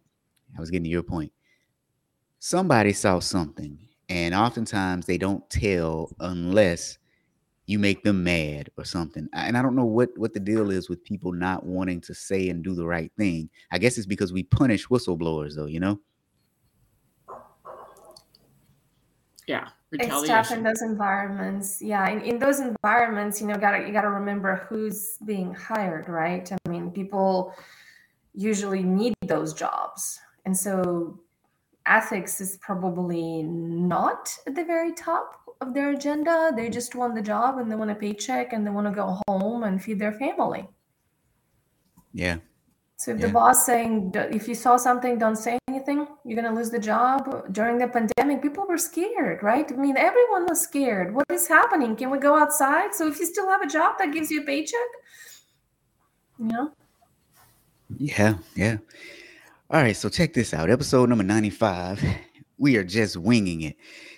I 0.56 0.60
was 0.60 0.70
getting 0.70 0.84
to 0.84 0.90
your 0.90 1.02
point. 1.02 1.32
Somebody 2.38 2.92
saw 2.92 3.20
something, 3.20 3.78
and 4.08 4.34
oftentimes 4.34 5.06
they 5.06 5.18
don't 5.18 5.48
tell 5.48 6.14
unless 6.20 6.98
you 7.66 7.78
make 7.78 8.02
them 8.02 8.24
mad 8.24 8.68
or 8.76 8.84
something. 8.84 9.28
And 9.32 9.56
I 9.56 9.62
don't 9.62 9.76
know 9.76 9.84
what 9.84 10.10
what 10.16 10.34
the 10.34 10.40
deal 10.40 10.70
is 10.70 10.88
with 10.88 11.04
people 11.04 11.32
not 11.32 11.64
wanting 11.64 12.00
to 12.02 12.14
say 12.14 12.48
and 12.48 12.62
do 12.62 12.74
the 12.74 12.86
right 12.86 13.10
thing. 13.16 13.48
I 13.70 13.78
guess 13.78 13.96
it's 13.96 14.06
because 14.06 14.32
we 14.32 14.42
punish 14.44 14.88
whistleblowers, 14.88 15.54
though. 15.54 15.66
You 15.66 15.80
know. 15.80 16.00
Yeah 19.46 19.68
it's 19.92 20.26
tough 20.26 20.52
in 20.52 20.62
those 20.62 20.81
environments. 20.83 21.83
Yeah 21.83 22.09
in, 22.09 22.22
in 22.22 22.38
those 22.38 22.61
environments 22.61 23.40
you 23.40 23.46
know 23.46 23.57
gotta 23.57 23.87
you 23.87 23.92
gotta 23.92 24.09
remember 24.09 24.66
who's 24.68 25.18
being 25.24 25.52
hired 25.55 26.09
right? 26.09 26.50
I 26.50 26.68
mean 26.68 26.90
people 26.90 27.55
usually 28.35 28.83
need 28.83 29.14
those 29.26 29.52
jobs. 29.52 30.18
And 30.46 30.57
so 30.57 31.20
ethics 31.87 32.40
is 32.40 32.57
probably 32.62 33.42
not 33.42 34.35
at 34.46 34.55
the 34.55 34.64
very 34.64 34.92
top 34.92 35.40
of 35.61 35.74
their 35.74 35.90
agenda. 35.90 36.52
They 36.57 36.70
just 36.70 36.94
want 36.94 37.14
the 37.14 37.22
job 37.22 37.59
and 37.59 37.70
they 37.70 37.76
want 37.76 37.90
a 37.90 37.94
paycheck 37.94 38.52
and 38.52 38.66
they 38.66 38.70
want 38.70 38.87
to 38.87 38.92
go 38.92 39.20
home 39.28 39.64
and 39.64 39.83
feed 39.83 39.98
their 39.98 40.12
family. 40.12 40.66
Yeah 42.14 42.38
so 43.02 43.10
if 43.10 43.18
Yeah. 43.18 43.26
the 43.26 43.32
boss 43.32 43.66
saying 43.66 44.12
if 44.38 44.46
you 44.46 44.54
saw 44.54 44.76
something, 44.76 45.18
don't 45.18 45.36
say 45.36 45.58
anything, 45.68 46.06
you're 46.24 46.40
gonna 46.40 46.54
lose 46.54 46.70
the 46.70 46.78
job. 46.78 47.52
During 47.52 47.78
the 47.78 47.88
pandemic, 47.88 48.40
people 48.42 48.64
were 48.68 48.78
scared, 48.78 49.42
right? 49.42 49.66
I 49.70 49.74
mean, 49.74 49.96
everyone 49.96 50.46
was 50.46 50.60
scared. 50.60 51.12
What 51.12 51.26
is 51.30 51.48
happening? 51.48 51.96
Can 51.96 52.10
we 52.10 52.18
go 52.18 52.36
outside? 52.36 52.94
So 52.94 53.08
if 53.08 53.18
you 53.18 53.26
still 53.26 53.48
have 53.48 53.62
a 53.62 53.66
job 53.66 53.98
that 53.98 54.12
gives 54.12 54.30
you 54.30 54.42
a 54.42 54.44
paycheck, 54.44 54.90
you 56.38 56.46
know, 56.46 56.72
Yeah, 57.98 58.34
yeah. 58.54 58.78
All 59.68 59.82
right, 59.82 59.96
so 59.96 60.08
check 60.08 60.32
this 60.32 60.54
out. 60.54 60.70
Episode 60.70 61.08
number 61.08 61.24
95. 61.24 62.02
We 62.58 62.76
are 62.76 62.84
just 62.84 63.16
winging 63.16 63.62
it. 63.62 63.76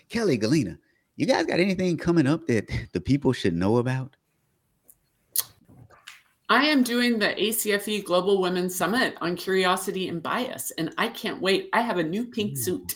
Kelly 0.09 0.37
Galena, 0.37 0.79
you 1.17 1.27
guys 1.27 1.47
got 1.47 1.59
anything 1.59 1.97
coming 1.97 2.27
up 2.27 2.47
that 2.49 2.71
the 2.93 3.01
people 3.01 3.33
should 3.33 3.55
know 3.55 3.79
about? 3.79 4.17
I 6.55 6.67
am 6.67 6.85
doing 6.85 7.19
the 7.19 7.35
ACFE 7.35 8.05
Global 8.05 8.41
Women's 8.41 8.77
Summit 8.77 9.17
on 9.21 9.35
curiosity 9.35 10.07
and 10.09 10.23
bias, 10.23 10.71
and 10.79 10.95
I 10.97 11.09
can't 11.09 11.43
wait. 11.43 11.69
I 11.73 11.81
have 11.81 11.99
a 11.99 12.03
new 12.05 12.27
pink 12.27 12.57
suit. 12.57 12.95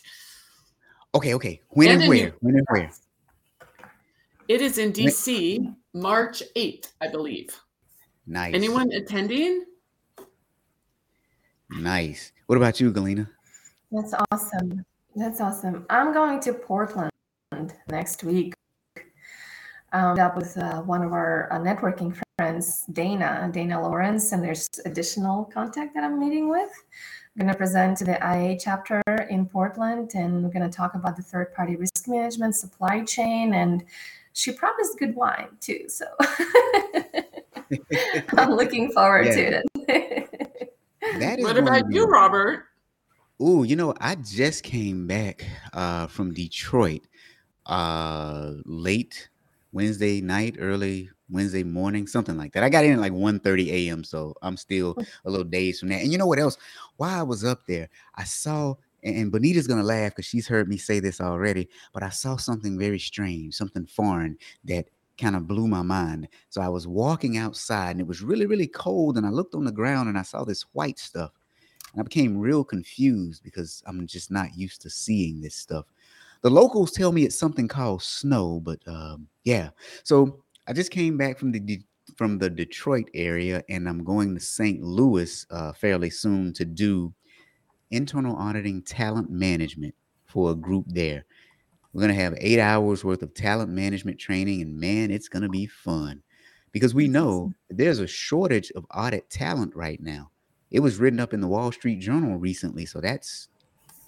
Okay, 1.12 1.34
okay. 1.34 1.60
When 1.70 1.88
And 1.88 1.94
and 1.94 2.02
a 2.02 2.04
new- 2.04 2.20
where? 2.22 2.34
When 2.38 2.54
and 2.54 2.66
where? 2.70 2.90
It 4.46 4.60
is 4.60 4.78
in 4.78 4.92
DC, 4.92 5.74
March 5.92 6.40
8th, 6.54 6.92
I 7.00 7.08
believe. 7.08 7.50
Nice. 8.28 8.54
Anyone 8.54 8.92
attending? 8.92 9.64
Nice. 11.70 12.30
What 12.46 12.56
about 12.58 12.78
you, 12.80 12.92
Galena? 12.92 13.28
that's 13.90 14.14
awesome. 14.30 14.84
That's 15.16 15.40
awesome. 15.40 15.84
I'm 15.90 16.12
going 16.12 16.38
to 16.40 16.52
Portland 16.52 17.10
next 17.90 18.22
week. 18.22 18.54
Um, 19.92 20.18
up 20.18 20.36
with 20.36 20.56
uh, 20.58 20.82
one 20.82 21.02
of 21.02 21.12
our 21.12 21.50
uh, 21.50 21.58
networking 21.58 22.14
friends, 22.36 22.84
Dana, 22.92 23.48
Dana 23.50 23.80
Lawrence, 23.80 24.32
and 24.32 24.44
there's 24.44 24.68
additional 24.84 25.46
contact 25.46 25.94
that 25.94 26.04
I'm 26.04 26.20
meeting 26.20 26.50
with. 26.50 26.68
I'm 27.34 27.46
going 27.46 27.50
to 27.50 27.56
present 27.56 27.96
to 27.98 28.04
the 28.04 28.18
IA 28.20 28.58
chapter 28.58 29.00
in 29.30 29.46
Portland, 29.46 30.10
and 30.14 30.44
we're 30.44 30.50
going 30.50 30.68
to 30.70 30.76
talk 30.76 30.94
about 30.94 31.16
the 31.16 31.22
third-party 31.22 31.76
risk 31.76 32.06
management, 32.06 32.54
supply 32.54 33.02
chain, 33.04 33.54
and 33.54 33.82
she 34.34 34.52
promised 34.52 34.98
good 34.98 35.14
wine 35.14 35.48
too. 35.58 35.88
So 35.88 36.04
I'm 38.36 38.52
looking 38.52 38.92
forward 38.92 39.26
Yeah. 39.26 39.34
to 39.34 39.62
it. 39.88 39.88
That 41.18 41.38
is 41.38 41.44
What 41.44 41.56
about 41.56 41.88
be- 41.88 41.94
you, 41.94 42.04
Robert? 42.06 42.64
Ooh, 43.40 43.64
you 43.64 43.76
know, 43.76 43.94
I 43.98 44.16
just 44.16 44.62
came 44.62 45.06
back 45.06 45.46
uh, 45.72 46.06
from 46.08 46.34
Detroit 46.34 47.06
uh, 47.64 48.52
late 48.66 49.30
Wednesday 49.72 50.20
night, 50.20 50.56
early 50.58 51.10
Wednesday 51.30 51.62
morning, 51.62 52.06
something 52.06 52.36
like 52.36 52.52
that. 52.52 52.62
I 52.62 52.68
got 52.68 52.84
in 52.84 52.92
at 52.92 53.00
like 53.00 53.12
1.30 53.12 53.68
a.m., 53.68 54.04
so 54.04 54.34
I'm 54.42 54.56
still 54.56 54.94
mm. 54.94 55.06
a 55.24 55.30
little 55.30 55.44
dazed 55.44 55.80
from 55.80 55.90
that. 55.90 56.02
And 56.02 56.10
you 56.10 56.18
know 56.18 56.26
what 56.26 56.38
else? 56.38 56.56
While 56.96 57.18
I 57.18 57.22
was 57.22 57.44
up 57.44 57.66
there, 57.66 57.88
I 58.14 58.24
saw 58.24 58.74
and 59.04 59.30
Bonita's 59.30 59.66
gonna 59.68 59.82
laugh 59.82 60.12
because 60.12 60.24
she's 60.24 60.48
heard 60.48 60.68
me 60.68 60.76
say 60.76 60.98
this 61.00 61.20
already, 61.20 61.68
but 61.92 62.02
I 62.02 62.08
saw 62.08 62.36
something 62.36 62.78
very 62.78 62.98
strange, 62.98 63.54
something 63.54 63.86
foreign 63.86 64.36
that 64.64 64.86
kind 65.18 65.36
of 65.36 65.46
blew 65.46 65.68
my 65.68 65.82
mind. 65.82 66.28
So 66.48 66.60
I 66.60 66.68
was 66.68 66.86
walking 66.86 67.36
outside 67.36 67.92
and 67.92 68.00
it 68.00 68.06
was 68.06 68.22
really, 68.22 68.46
really 68.46 68.66
cold, 68.66 69.16
and 69.16 69.26
I 69.26 69.30
looked 69.30 69.54
on 69.54 69.64
the 69.64 69.72
ground 69.72 70.08
and 70.08 70.18
I 70.18 70.22
saw 70.22 70.44
this 70.44 70.62
white 70.72 70.98
stuff. 70.98 71.32
And 71.92 72.00
I 72.00 72.04
became 72.04 72.36
real 72.36 72.64
confused 72.64 73.42
because 73.42 73.82
I'm 73.86 74.06
just 74.06 74.30
not 74.30 74.56
used 74.56 74.82
to 74.82 74.90
seeing 74.90 75.40
this 75.40 75.54
stuff. 75.54 75.86
The 76.42 76.50
locals 76.50 76.92
tell 76.92 77.12
me 77.12 77.24
it's 77.24 77.38
something 77.38 77.68
called 77.68 78.02
snow, 78.02 78.60
but 78.60 78.80
um, 78.86 79.28
yeah. 79.44 79.70
So 80.04 80.42
I 80.66 80.72
just 80.72 80.90
came 80.90 81.16
back 81.16 81.38
from 81.38 81.52
the 81.52 81.60
De- 81.60 81.84
from 82.16 82.38
the 82.38 82.48
Detroit 82.50 83.08
area, 83.14 83.62
and 83.68 83.88
I'm 83.88 84.04
going 84.04 84.34
to 84.34 84.40
St. 84.40 84.82
Louis 84.82 85.46
uh, 85.50 85.72
fairly 85.72 86.10
soon 86.10 86.52
to 86.54 86.64
do 86.64 87.12
internal 87.90 88.36
auditing 88.36 88.82
talent 88.82 89.30
management 89.30 89.94
for 90.26 90.50
a 90.50 90.54
group 90.54 90.86
there. 90.88 91.24
We're 91.92 92.02
going 92.02 92.14
to 92.14 92.22
have 92.22 92.34
eight 92.38 92.60
hours 92.60 93.04
worth 93.04 93.22
of 93.22 93.34
talent 93.34 93.70
management 93.70 94.18
training, 94.18 94.62
and 94.62 94.78
man, 94.78 95.10
it's 95.10 95.28
going 95.28 95.42
to 95.42 95.48
be 95.48 95.66
fun 95.66 96.22
because 96.72 96.94
we 96.94 97.08
know 97.08 97.52
there's 97.70 97.98
a 97.98 98.06
shortage 98.06 98.70
of 98.72 98.84
audit 98.94 99.28
talent 99.30 99.74
right 99.74 100.00
now. 100.00 100.30
It 100.70 100.80
was 100.80 100.98
written 100.98 101.20
up 101.20 101.32
in 101.32 101.40
the 101.40 101.48
Wall 101.48 101.72
Street 101.72 102.00
Journal 102.00 102.36
recently, 102.36 102.84
so 102.84 103.00
that's 103.00 103.48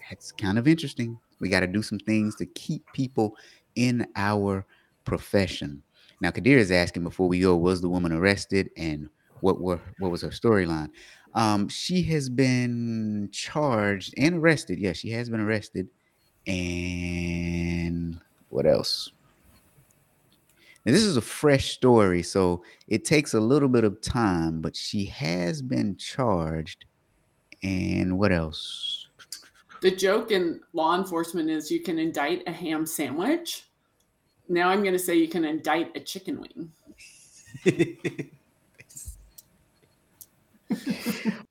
that's 0.08 0.30
kind 0.32 0.58
of 0.58 0.68
interesting. 0.68 1.18
We 1.40 1.48
got 1.48 1.60
to 1.60 1.66
do 1.66 1.82
some 1.82 1.98
things 1.98 2.36
to 2.36 2.46
keep 2.46 2.84
people 2.92 3.36
in 3.74 4.06
our 4.16 4.66
profession. 5.04 5.82
Now, 6.20 6.30
Kadir 6.30 6.58
is 6.58 6.70
asking 6.70 7.04
before 7.04 7.28
we 7.28 7.40
go, 7.40 7.56
was 7.56 7.80
the 7.80 7.88
woman 7.88 8.12
arrested 8.12 8.70
and 8.76 9.08
what 9.40 9.60
were 9.60 9.80
what 9.98 10.10
was 10.10 10.22
her 10.22 10.28
storyline? 10.28 10.90
Um, 11.34 11.68
she 11.68 12.02
has 12.04 12.28
been 12.28 13.28
charged 13.32 14.14
and 14.18 14.36
arrested. 14.36 14.78
Yeah, 14.78 14.92
she 14.92 15.10
has 15.10 15.30
been 15.30 15.40
arrested. 15.40 15.88
And 16.46 18.20
what 18.48 18.66
else? 18.66 19.10
Now, 20.84 20.92
this 20.92 21.02
is 21.02 21.16
a 21.16 21.22
fresh 21.22 21.72
story, 21.72 22.22
so 22.22 22.64
it 22.88 23.04
takes 23.04 23.34
a 23.34 23.40
little 23.40 23.68
bit 23.68 23.84
of 23.84 24.00
time, 24.00 24.60
but 24.60 24.74
she 24.74 25.04
has 25.06 25.60
been 25.60 25.96
charged. 25.96 26.86
And 27.62 28.18
what 28.18 28.32
else? 28.32 28.99
The 29.82 29.90
joke 29.90 30.30
in 30.30 30.60
law 30.72 30.96
enforcement 30.96 31.48
is 31.50 31.70
you 31.70 31.80
can 31.80 31.98
indict 31.98 32.42
a 32.46 32.52
ham 32.52 32.86
sandwich. 32.86 33.64
Now 34.48 34.68
I'm 34.68 34.82
going 34.82 34.92
to 34.92 34.98
say 34.98 35.14
you 35.14 35.28
can 35.28 35.44
indict 35.44 35.96
a 35.96 36.00
chicken 36.00 36.40
wing. 36.40 36.70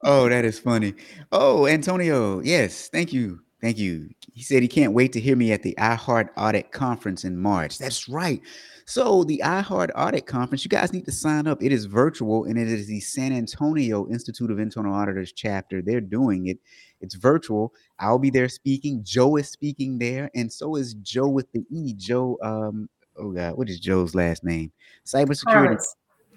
oh, 0.04 0.30
that 0.30 0.46
is 0.46 0.60
funny. 0.60 0.94
Oh, 1.32 1.66
Antonio, 1.68 2.42
yes, 2.42 2.90
thank 2.90 3.12
you. 3.14 3.40
Thank 3.62 3.78
you. 3.78 4.10
He 4.34 4.44
said 4.44 4.62
he 4.62 4.68
can't 4.70 4.94
wait 4.94 5.12
to 5.14 5.20
hear 5.20 5.36
me 5.36 5.52
at 5.52 5.64
the 5.64 5.76
iHeart 5.78 6.30
Audit 6.38 6.72
Conference 6.72 7.26
in 7.26 7.38
March. 7.38 7.78
That's 7.78 8.08
right. 8.08 8.42
So, 8.86 9.24
the 9.24 9.42
iHeart 9.44 9.90
Audit 9.96 10.26
Conference, 10.26 10.64
you 10.64 10.70
guys 10.70 10.94
need 10.94 11.06
to 11.06 11.12
sign 11.12 11.46
up. 11.46 11.62
It 11.62 11.74
is 11.74 11.86
virtual 11.86 12.46
and 12.46 12.58
it 12.58 12.68
is 12.68 12.88
the 12.88 13.02
San 13.02 13.34
Antonio 13.34 14.08
Institute 14.10 14.50
of 14.50 14.60
Internal 14.60 14.94
Auditors 14.94 15.34
chapter. 15.34 15.82
They're 15.82 16.02
doing 16.02 16.48
it. 16.48 16.60
It's 17.02 17.16
virtual. 17.16 17.74
I'll 18.00 18.20
be 18.20 18.30
there 18.30 18.50
speaking. 18.50 19.04
Joe 19.04 19.38
is 19.38 19.50
speaking 19.50 19.97
there, 19.97 20.30
and 20.36 20.52
so 20.52 20.76
is 20.76 20.95
Joe 20.95 21.28
with 21.28 21.52
the 21.52 21.66
E. 21.70 21.93
Joe, 21.93 22.38
um, 22.43 22.89
oh 23.18 23.32
God, 23.32 23.58
what 23.58 23.70
is 23.70 23.80
Joe's 23.80 24.16
last 24.16 24.43
name? 24.43 24.72
Cybersecurity. 25.06 25.54
Horowitz. 25.54 25.95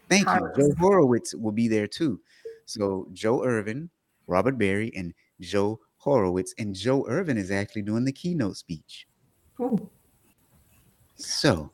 Thank 0.08 0.28
you. 0.28 0.50
Joe 0.56 0.74
Horowitz 0.78 1.34
will 1.34 1.52
be 1.52 1.68
there 1.68 1.86
too. 1.86 2.20
So 2.66 3.08
Joe 3.12 3.44
Irvin, 3.44 3.90
Robert 4.26 4.58
Berry, 4.58 4.92
and 4.96 5.14
Joe 5.40 5.80
Horowitz. 5.96 6.54
And 6.58 6.74
Joe 6.74 7.06
Irvin 7.08 7.38
is 7.38 7.50
actually 7.50 7.82
doing 7.82 8.04
the 8.04 8.12
keynote 8.12 8.56
speech. 8.56 9.06
Ooh. 9.60 9.90
So 11.16 11.72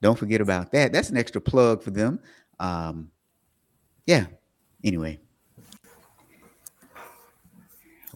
don't 0.00 0.18
forget 0.18 0.40
about 0.40 0.72
that. 0.72 0.92
That's 0.92 1.10
an 1.10 1.16
extra 1.16 1.40
plug 1.40 1.82
for 1.82 1.90
them. 1.90 2.20
Um, 2.58 3.10
yeah. 4.06 4.26
Anyway. 4.84 5.20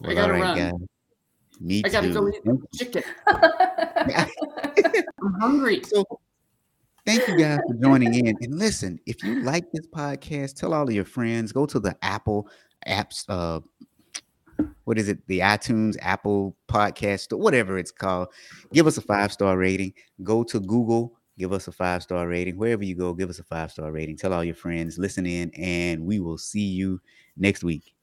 I 0.03 0.13
gotta 0.13 0.33
run. 0.33 0.87
Me 1.59 1.81
I 1.85 1.89
gotta 1.89 2.07
too. 2.07 2.13
go 2.13 2.53
eat 2.53 2.61
chicken. 2.75 3.03
I'm 3.27 4.29
hungry. 5.39 5.81
So 5.83 6.03
thank 7.05 7.27
you 7.27 7.37
guys 7.37 7.59
for 7.67 7.75
joining 7.75 8.13
in. 8.13 8.35
And 8.41 8.57
listen, 8.57 8.99
if 9.05 9.23
you 9.23 9.41
like 9.41 9.71
this 9.71 9.87
podcast, 9.87 10.55
tell 10.55 10.73
all 10.73 10.87
of 10.87 10.93
your 10.93 11.05
friends. 11.05 11.51
Go 11.51 11.65
to 11.65 11.79
the 11.79 11.95
Apple 12.01 12.47
apps, 12.87 13.25
uh 13.29 13.59
what 14.83 14.97
is 14.97 15.07
it? 15.07 15.25
The 15.27 15.39
iTunes, 15.39 15.95
Apple 16.01 16.55
podcast, 16.67 17.31
or 17.31 17.37
whatever 17.37 17.77
it's 17.77 17.91
called. 17.91 18.27
Give 18.71 18.87
us 18.87 18.97
a 18.97 19.01
five-star 19.01 19.57
rating. 19.57 19.93
Go 20.21 20.43
to 20.43 20.59
Google, 20.59 21.17
give 21.37 21.53
us 21.53 21.67
a 21.67 21.71
five-star 21.71 22.27
rating. 22.27 22.57
Wherever 22.57 22.83
you 22.83 22.95
go, 22.95 23.13
give 23.13 23.29
us 23.29 23.39
a 23.39 23.43
five-star 23.43 23.91
rating. 23.91 24.17
Tell 24.17 24.33
all 24.33 24.43
your 24.43 24.55
friends, 24.55 24.97
listen 24.97 25.25
in, 25.25 25.49
and 25.51 26.05
we 26.05 26.19
will 26.19 26.37
see 26.37 26.65
you 26.65 26.99
next 27.37 27.63
week. 27.63 27.93